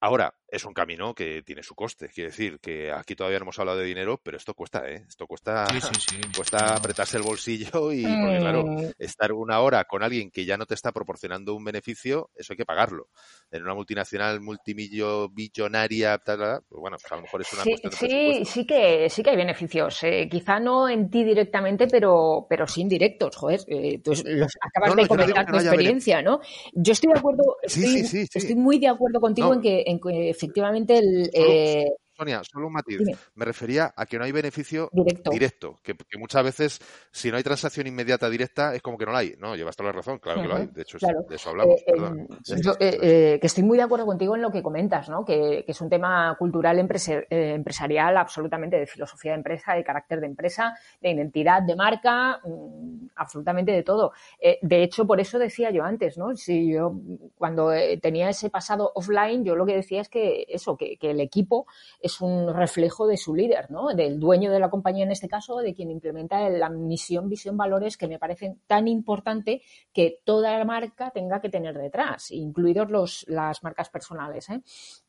[0.00, 2.08] Ahora, es un camino que tiene su coste.
[2.08, 5.04] Quiere decir que aquí todavía no hemos hablado de dinero, pero esto cuesta, ¿eh?
[5.08, 6.16] Esto cuesta, sí, sí, sí.
[6.34, 8.90] cuesta apretarse el bolsillo y, porque, claro, Mm.
[8.98, 12.56] estar una hora con alguien que ya no te está proporcionando un beneficio, eso hay
[12.56, 13.08] que pagarlo.
[13.50, 17.62] En una multinacional multimillo billonaria, tal, tal, pues bueno, pues a lo mejor es una
[17.64, 20.02] Sí, cuestión de sí, que sí que hay beneficios.
[20.04, 23.60] eh, quizá no en ti directamente, pero, pero sí indirectos, joder.
[23.66, 24.22] eh, los,
[24.60, 26.40] acabas No, no, de no comentar tu no bene- experiencia, ¿no?
[26.72, 29.48] Yo estoy de acuerdo, estoy, muy de acuerdo contigo.
[29.58, 32.98] En que, en que efectivamente el eh, Sonia, solo un matiz.
[32.98, 35.30] dime, Me refería a que no hay beneficio directo.
[35.30, 36.80] directo, que, que muchas veces
[37.12, 39.34] si no hay transacción inmediata directa es como que no la hay.
[39.38, 40.66] No, llevas toda la razón, claro que lo hay.
[40.66, 41.22] De hecho, claro.
[41.28, 44.42] de eso hablamos, Eh, eh, yo, eh, eh, que estoy muy de acuerdo contigo en
[44.42, 45.24] lo que comentas, ¿no?
[45.24, 50.20] Que, que es un tema cultural eh, empresarial absolutamente de filosofía de empresa, de carácter
[50.20, 54.12] de empresa, de identidad de marca, mm, absolutamente de todo.
[54.40, 56.34] Eh, de hecho, por eso decía yo antes, ¿no?
[56.34, 56.92] Si yo
[57.36, 61.10] cuando eh, tenía ese pasado offline, yo lo que decía es que eso, que, que
[61.10, 61.66] el equipo
[62.08, 63.88] es un reflejo de su líder, ¿no?
[63.94, 67.96] Del dueño de la compañía en este caso, de quien implementa la misión, visión, valores
[67.96, 73.24] que me parecen tan importante que toda la marca tenga que tener detrás, incluidos los,
[73.28, 74.48] las marcas personales.
[74.48, 74.62] ¿eh?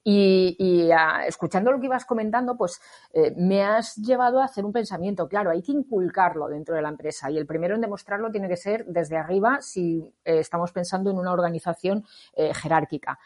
[0.03, 2.79] Y, ah, escuchando lo que ibas comentando, pues
[3.13, 5.27] eh, me has llevado a hacer un pensamiento.
[5.27, 8.57] Claro, hay que inculcarlo dentro de la empresa y el primero en demostrarlo tiene que
[8.57, 13.19] ser desde arriba si eh, estamos pensando en una organización jerárquica.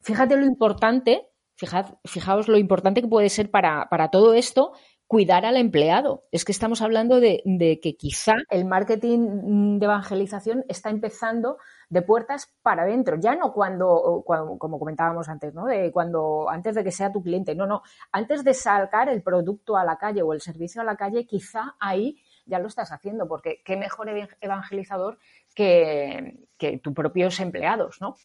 [0.00, 1.31] Fíjate lo importante,
[1.62, 4.72] fijad, fijaos lo importante que puede ser para, para todo esto
[5.06, 6.24] cuidar al empleado.
[6.32, 11.58] Es que estamos hablando de, de, que quizá el marketing de evangelización está empezando
[11.88, 15.66] de puertas para adentro, ya no cuando, cuando, como comentábamos antes, ¿no?
[15.66, 19.76] De cuando antes de que sea tu cliente, no, no, antes de sacar el producto
[19.76, 23.28] a la calle o el servicio a la calle, quizá ahí ya lo estás haciendo,
[23.28, 24.08] porque qué mejor
[24.40, 25.18] evangelizador
[25.54, 28.16] que, que tus propios empleados, ¿no?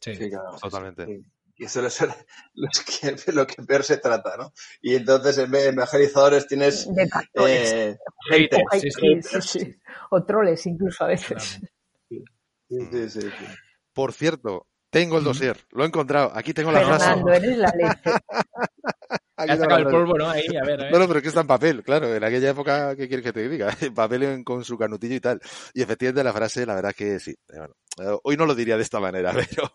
[0.00, 1.04] Sí, sí claro, totalmente.
[1.04, 1.24] Sí.
[1.58, 2.00] Y eso es
[2.54, 4.52] lo, que, lo que peor se trata, ¿no?
[4.80, 7.98] Y entonces en vez de evangelizadores tienes eh,
[8.30, 9.76] haters, o, sí, sí, sí, sí.
[10.10, 11.60] o troles incluso a veces.
[12.08, 12.22] Sí,
[12.90, 13.28] sí, sí,
[13.92, 16.32] Por cierto, Tengo el dossier, lo he encontrado.
[16.34, 17.04] Aquí tengo la frase.
[17.04, 18.10] Fernando, eres la leche.
[19.38, 20.28] Ha sacado el polvo, ¿no?
[20.28, 20.92] Ahí, a ver, a ver.
[20.92, 22.14] No, no, pero es que está en papel, claro.
[22.14, 23.68] En aquella época, ¿qué quieres que te diga?
[23.80, 25.40] En papel con su canutillo y tal.
[25.74, 27.30] Y efectivamente la frase, la verdad que sí.
[27.30, 29.70] Eh, bueno, eh, hoy no lo diría de esta manera, pero,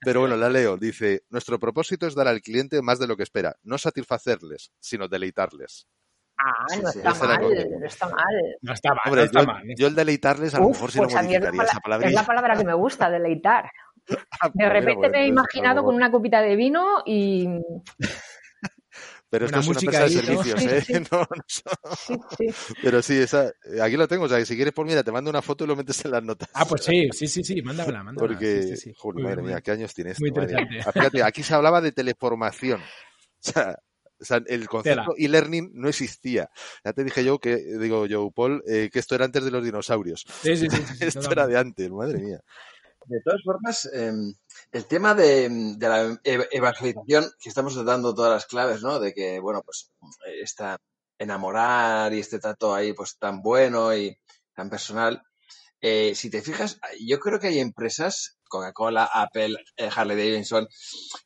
[0.00, 0.76] pero bueno, la leo.
[0.76, 3.56] Dice, nuestro propósito es dar al cliente más de lo que espera.
[3.62, 5.86] No satisfacerles, sino deleitarles.
[6.42, 8.24] Ah, no sí, está mal, no está mal.
[8.62, 9.62] No está mal, Hombre, no está yo, mal.
[9.76, 12.56] yo el deleitarles a lo mejor sí pues la, modificaría esa pala- es la palabra
[12.56, 13.70] que me gusta, deleitar.
[14.06, 17.02] De Ah, pues mira, repente pues me he lo imaginado con una copita de vino
[17.04, 17.46] y...
[19.30, 20.82] Pero esto una es una música empresa de servicios, ¿eh?
[20.84, 20.92] sí.
[21.12, 22.74] No, no son- Sí, sí.
[22.82, 23.52] Pero sí, esa,
[23.82, 24.24] aquí lo tengo.
[24.24, 26.10] O sea, que si quieres, pues mira, te mando una foto y lo metes en
[26.10, 26.48] las notas.
[26.52, 28.34] Ah, pues sí, sí, sí, sí, mándamela, mándamela.
[28.34, 28.92] Porque, Sí, sí, sí.
[28.96, 29.60] joder, madre mía.
[29.60, 30.20] ¿qué años tiene esto?
[30.22, 30.82] Muy interesante.
[30.92, 32.80] Fíjate, aquí se hablaba de teleformación.
[32.80, 32.82] O
[33.40, 33.76] sea,
[34.20, 36.50] o sea, el concepto e-learning no existía.
[36.84, 39.64] Ya te dije yo que, digo yo, Paul, eh, que esto era antes de los
[39.64, 40.26] dinosaurios.
[40.42, 40.76] Sí, sí, sí.
[40.76, 41.32] sí, sí, Esto totalmente.
[41.32, 42.40] era de antes, madre mía.
[43.06, 44.12] De todas formas, eh,
[44.72, 49.00] el tema de, de la ev- evangelización, que estamos dando todas las claves, ¿no?
[49.00, 49.90] De que, bueno, pues
[50.26, 50.78] eh, esta
[51.18, 54.16] enamorar y este trato ahí, pues tan bueno y
[54.54, 55.22] tan personal.
[55.80, 60.68] Eh, si te fijas, yo creo que hay empresas, Coca-Cola, Apple, eh, Harley Davidson,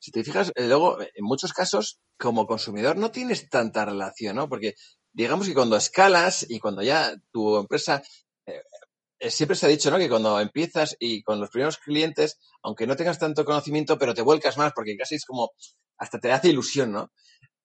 [0.01, 4.49] si te fijas, eh, luego, en muchos casos, como consumidor no tienes tanta relación, ¿no?
[4.49, 4.74] Porque
[5.12, 8.03] digamos que cuando escalas y cuando ya tu empresa
[9.21, 9.99] siempre se ha dicho, ¿no?
[9.99, 14.23] Que cuando empiezas y con los primeros clientes, aunque no tengas tanto conocimiento, pero te
[14.23, 15.51] vuelcas más, porque casi es como,
[15.99, 17.11] hasta te hace ilusión, ¿no?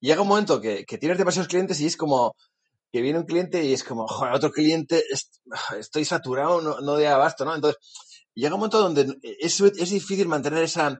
[0.02, 2.36] Llega un momento que, que tienes demasiados clientes y es como,
[2.93, 5.36] que viene un cliente y es como, otro cliente, est-
[5.80, 7.56] estoy saturado, no, no de abasto, ¿no?
[7.56, 7.80] Entonces,
[8.36, 10.97] llega un momento donde es, es difícil mantener esa,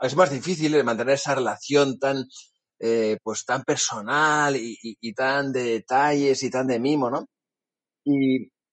[0.00, 2.24] es más difícil eh, mantener esa relación tan,
[2.80, 7.26] eh, pues tan personal y, y- tan de detalles y tan de mimo, ¿no?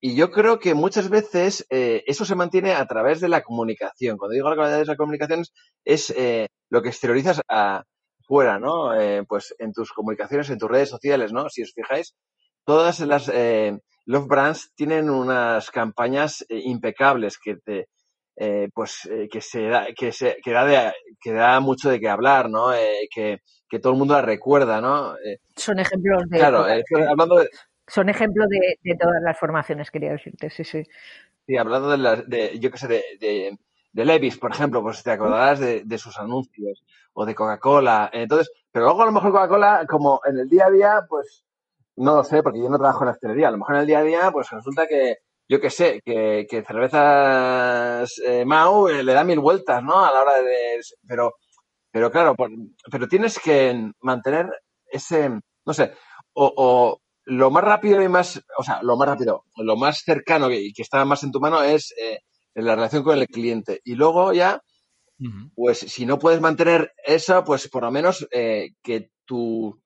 [0.01, 4.17] Y yo creo que muchas veces eh, eso se mantiene a través de la comunicación.
[4.17, 5.43] Cuando digo la calidad de la comunicación
[5.85, 8.99] es, eh, lo que exteriorizas afuera, ¿no?
[8.99, 11.49] Eh, pues en tus comunicaciones, en tus redes sociales, ¿no?
[11.49, 12.13] Si os fijáis,
[12.65, 17.87] todas las eh, Love Brands tienen unas campañas eh, impecables que te,
[18.37, 22.07] eh, pues que se da, que se que da, de- que da mucho de qué
[22.07, 22.73] hablar, ¿no?
[22.73, 25.15] Eh, que, que todo el mundo la recuerda, ¿no?
[25.55, 26.37] Son ejemplos de...
[26.37, 26.65] claro,
[27.09, 27.49] hablando de,
[27.89, 30.83] Son ejemplos de, todas las formaciones, quería decirte, sí, sí.
[31.45, 33.57] Sí, hablando de, las de yo qué sé, de, de,
[33.91, 36.83] de Levis, por ejemplo, pues te acordarás de, sus anuncios
[37.13, 38.09] o de Coca-Cola.
[38.13, 41.43] Entonces, pero luego a lo mejor Coca-Cola, como en el día a día, pues
[41.95, 43.47] no lo sé, porque yo no trabajo en la hostelería.
[43.47, 45.17] A lo mejor en el día a día, pues resulta que,
[45.47, 50.05] yo qué sé, que, que cervezas eh, Mau eh, le da mil vueltas, ¿no?
[50.05, 50.79] A la hora de.
[51.07, 51.33] Pero,
[51.91, 52.35] pero claro,
[52.91, 54.47] pero tienes que mantener
[54.91, 55.29] ese,
[55.65, 55.93] no sé,
[56.33, 60.51] o, o lo más rápido y más, o sea, lo más rápido, lo más cercano
[60.51, 62.19] y que está más en tu mano es eh,
[62.55, 63.81] la relación con el cliente.
[63.83, 64.61] Y luego ya,
[65.53, 69.79] pues si no puedes mantener eso, pues por lo menos eh, que tu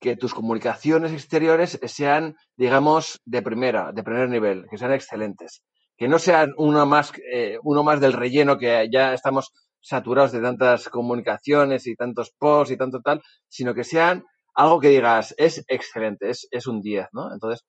[0.00, 5.62] que tus comunicaciones exteriores sean, digamos, de primera, de primer nivel, que sean excelentes.
[5.96, 10.42] Que no sean uno más, eh, uno más del relleno que ya estamos saturados de
[10.42, 14.24] tantas comunicaciones y tantos posts y tanto tal, sino que sean
[14.54, 17.32] algo que digas, es excelente, es, es un 10, ¿no?
[17.32, 17.64] Entonces,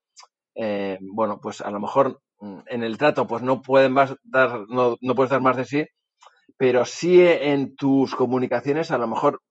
[0.56, 4.66] eh, bueno, pues a lo mejor mm, en el trato pues no pueden más dar,
[4.70, 5.86] no, no puedes dar más de sí,
[6.58, 9.42] pero sí en tus comunicaciones a lo mejor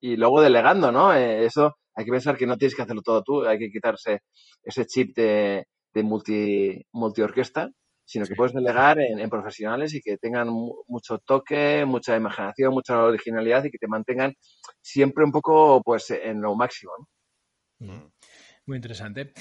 [0.00, 1.14] y luego delegando, ¿no?
[1.14, 4.20] Eh, eso hay que pensar que no tienes que hacerlo todo tú, hay que quitarse
[4.62, 7.70] ese chip de, de multi, multiorquesta,
[8.04, 12.72] sino que puedes delegar en, en profesionales y que tengan mu- mucho toque, mucha imaginación,
[12.74, 14.34] mucha originalidad y que te mantengan
[14.80, 16.92] siempre un poco pues en lo máximo,
[17.80, 18.12] ¿no?
[18.66, 19.32] Muy interesante.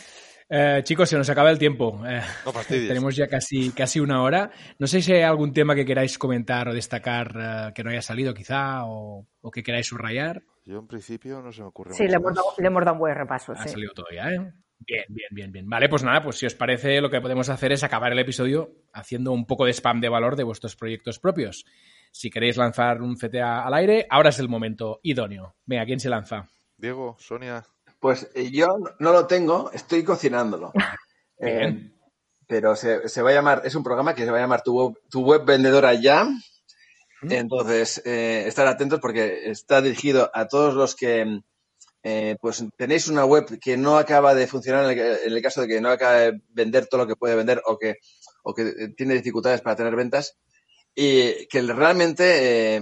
[0.50, 2.02] Eh, chicos, se nos acaba el tiempo.
[2.08, 2.88] Eh, No fastidies.
[2.88, 4.50] tenemos ya casi, casi una hora.
[4.80, 8.02] No sé si hay algún tema que queráis comentar o destacar eh, que no haya
[8.02, 10.42] salido quizá o, o que queráis subrayar.
[10.66, 12.94] Yo en principio no se me ocurre Sí, mucho le hemos, dado, le hemos dado
[12.94, 13.70] un buen repaso, Ha sí.
[13.70, 14.54] salido todo ya, ¿eh?
[14.86, 15.70] Bien, bien, bien, bien.
[15.70, 18.72] Vale, pues nada, pues si os parece, lo que podemos hacer es acabar el episodio
[18.94, 21.66] haciendo un poco de spam de valor de vuestros proyectos propios.
[22.12, 25.56] Si queréis lanzar un CTA al aire, ahora es el momento idóneo.
[25.66, 26.50] Venga, ¿quién se lanza?
[26.78, 27.64] Diego, Sonia.
[28.00, 28.68] Pues eh, yo
[29.00, 30.72] no lo tengo, estoy cocinándolo.
[31.44, 31.92] Eh,
[32.46, 34.80] pero se, se va a llamar, es un programa que se va a llamar Tu
[34.80, 36.28] Web, tu web Vendedora Ya.
[37.24, 41.42] Entonces, eh, estar atentos porque está dirigido a todos los que
[42.04, 45.62] eh, pues tenéis una web que no acaba de funcionar en el, en el caso
[45.62, 47.98] de que no acaba de vender todo lo que puede vender o que,
[48.44, 50.38] o que tiene dificultades para tener ventas
[50.96, 52.82] y que realmente eh,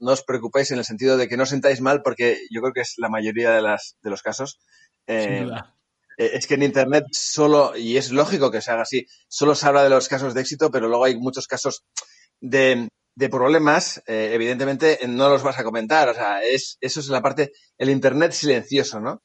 [0.00, 2.72] no os preocupéis en el sentido de que no os sentáis mal porque yo creo
[2.72, 4.58] que es la mayoría de, las, de los casos.
[5.06, 5.76] Eh, Sin duda.
[6.18, 9.66] eh, Es que en Internet solo, y es lógico que se haga así, solo se
[9.66, 11.84] habla de los casos de éxito, pero luego hay muchos casos
[12.40, 16.08] de, de problemas, eh, evidentemente no los vas a comentar.
[16.08, 19.22] O sea, es, eso es la parte, el Internet silencioso, ¿no?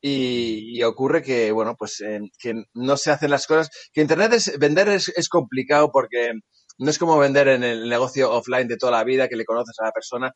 [0.00, 2.02] Y, ocurre que, bueno, pues
[2.38, 3.70] que no se hacen las cosas.
[3.92, 6.32] Que Internet es, vender es, es, complicado porque
[6.78, 9.74] no es como vender en el negocio offline de toda la vida, que le conoces
[9.80, 10.32] a la persona,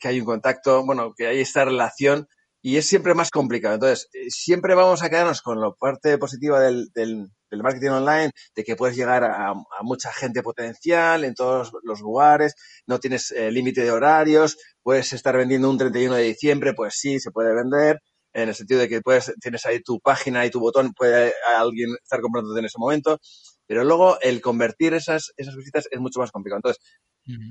[0.00, 2.26] que hay un contacto, bueno, que hay esta relación
[2.62, 3.74] y es siempre más complicado.
[3.74, 7.28] Entonces, eh, siempre vamos a quedarnos con la parte positiva del, del,
[7.60, 12.54] marketing online, de que puedes llegar a, mucha gente potencial en todos los lugares,
[12.86, 17.18] no tienes eh, límite de horarios, puedes estar vendiendo un 31 de diciembre, pues sí,
[17.20, 17.98] se puede vender,
[18.32, 21.90] en el sentido de que puedes, tienes ahí tu página y tu botón, puede alguien
[22.02, 23.18] estar comprándote en ese momento,
[23.66, 26.58] pero luego el convertir esas, esas visitas es mucho más complicado.
[26.58, 26.82] Entonces,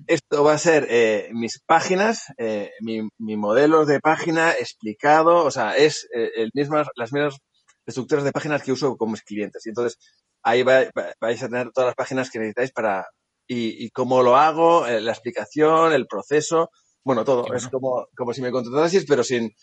[0.08, 5.52] esto va a ser eh, mis páginas, eh, mi, mi, modelo de página explicado, o
[5.52, 7.38] sea, es eh, el mismas, las mismas
[7.86, 9.66] estructuras de páginas que uso con mis clientes.
[9.66, 10.00] Y entonces
[10.44, 13.08] ahí vais a tener todas las páginas que necesitáis para,
[13.48, 16.72] y, y cómo lo hago, la explicación, el proceso,
[17.04, 17.54] bueno, todo.
[17.54, 19.54] Es como, como si me contratases, pero sin,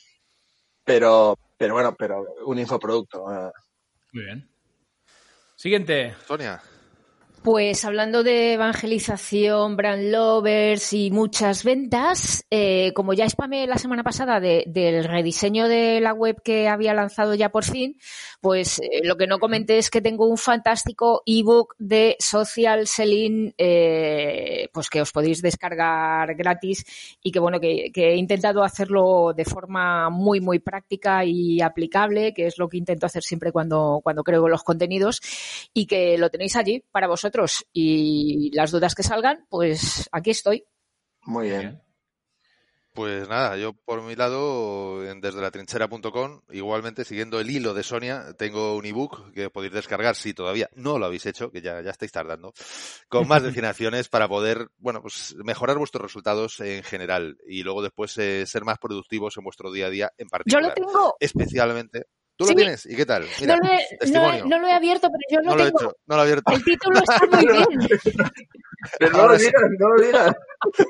[0.85, 3.25] pero, pero bueno, pero un infoproducto.
[4.13, 4.49] Muy bien.
[5.57, 6.15] Siguiente.
[6.27, 6.63] Sonia.
[7.51, 14.05] Pues hablando de evangelización, brand lovers y muchas ventas, eh, como ya spamé la semana
[14.05, 17.97] pasada del rediseño de la web que había lanzado ya por fin,
[18.43, 23.55] pues eh, lo que no comenté es que tengo un fantástico ebook de social selling,
[23.57, 26.85] eh, pues que os podéis descargar gratis
[27.23, 32.35] y que bueno, que, que, he intentado hacerlo de forma muy, muy práctica y aplicable,
[32.35, 35.23] que es lo que intento hacer siempre cuando, cuando creo los contenidos
[35.73, 37.38] y que lo tenéis allí para vosotros
[37.73, 40.65] y las dudas que salgan, pues aquí estoy.
[41.23, 41.81] Muy bien.
[42.99, 48.35] Pues nada, yo por mi lado, desde la trinchera.com, igualmente siguiendo el hilo de Sonia,
[48.37, 51.93] tengo un ebook que podéis descargar si todavía no lo habéis hecho, que ya, ya
[51.93, 52.53] estáis tardando,
[53.09, 58.19] con más definiciones para poder, bueno, pues mejorar vuestros resultados en general y luego después
[58.19, 60.65] eh, ser más productivos en vuestro día a día en particular.
[60.65, 61.17] Yo lo tengo.
[61.21, 62.07] Especialmente
[62.39, 62.87] ¿Tú lo tienes?
[62.87, 63.27] ¿Y qué tal?
[63.45, 63.65] no, lo
[64.33, 65.81] he, no, lo he, abierto, pero yo lo, tengo.
[65.83, 66.53] Lo no lo he abierto.
[66.53, 67.89] El título está muy bien.
[69.01, 70.35] pero no lo digas, no lo digas.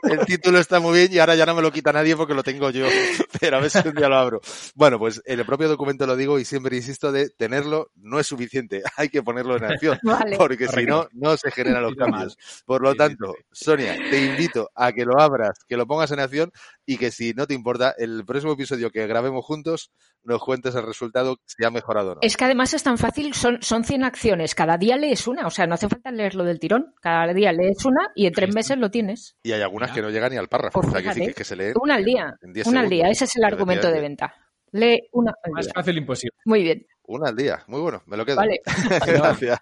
[0.03, 2.43] El título está muy bien y ahora ya no me lo quita nadie porque lo
[2.43, 2.87] tengo yo.
[3.41, 4.41] Pero a ver si un día lo abro.
[4.75, 8.27] Bueno, pues en el propio documento lo digo y siempre insisto de tenerlo no es
[8.27, 8.83] suficiente.
[8.97, 9.99] Hay que ponerlo en acción.
[10.39, 12.37] Porque si no, no se generan los cambios.
[12.65, 16.53] Por lo tanto, Sonia, te invito a que lo abras, que lo pongas en acción
[16.87, 19.91] y que si no te importa, el próximo episodio que grabemos juntos
[20.25, 22.21] nos cuentes el resultado si ha mejorado o no.
[22.23, 25.51] Es que además es tan fácil, son, son 100 acciones, cada día lees una, o
[25.51, 28.79] sea, no hace falta leerlo del tirón, cada día lees una y en tres meses
[28.79, 29.37] lo tienes.
[29.43, 31.73] Y hay algunas que no llegan ni al párrafo, o sea, que, que, se lee
[31.81, 32.35] una al día,
[32.67, 34.35] una al día, ese es el argumento de venta.
[34.73, 36.37] Lee una al Más fácil imposible.
[36.45, 36.87] Muy bien.
[37.05, 38.37] Una al día, muy bueno, me lo quedo.
[38.37, 38.61] Vale.
[39.07, 39.59] Gracias.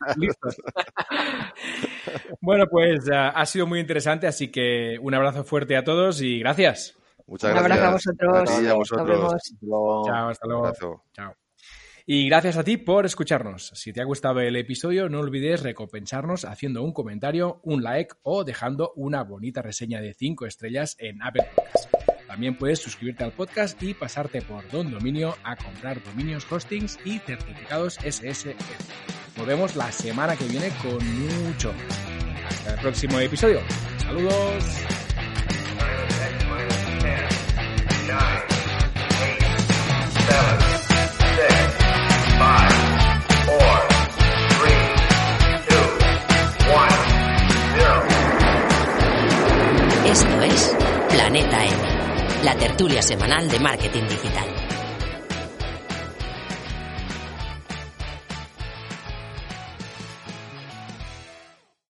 [2.41, 6.41] bueno, pues uh, ha sido muy interesante, así que un abrazo fuerte a todos y
[6.41, 6.97] gracias.
[7.27, 7.67] Muchas gracias.
[7.67, 8.63] Un abrazo a vosotros.
[8.63, 9.55] Y a vosotros.
[10.07, 10.73] Chao, hasta luego.
[11.13, 11.46] Chao.
[12.09, 13.73] Y gracias a ti por escucharnos.
[13.75, 18.45] Si te ha gustado el episodio, no olvides recompensarnos haciendo un comentario, un like o
[18.45, 21.89] dejando una bonita reseña de 5 estrellas en Apple Podcasts.
[22.29, 27.19] También puedes suscribirte al podcast y pasarte por Don Dominio a comprar dominios, hostings y
[27.19, 28.55] certificados SSL.
[29.37, 30.99] Nos vemos la semana que viene con
[31.47, 31.75] mucho.
[32.49, 33.61] Hasta el próximo episodio.
[33.99, 34.65] Saludos.
[50.07, 50.77] Esto es
[51.11, 54.56] Planeta M, la tertulia semanal de marketing digital.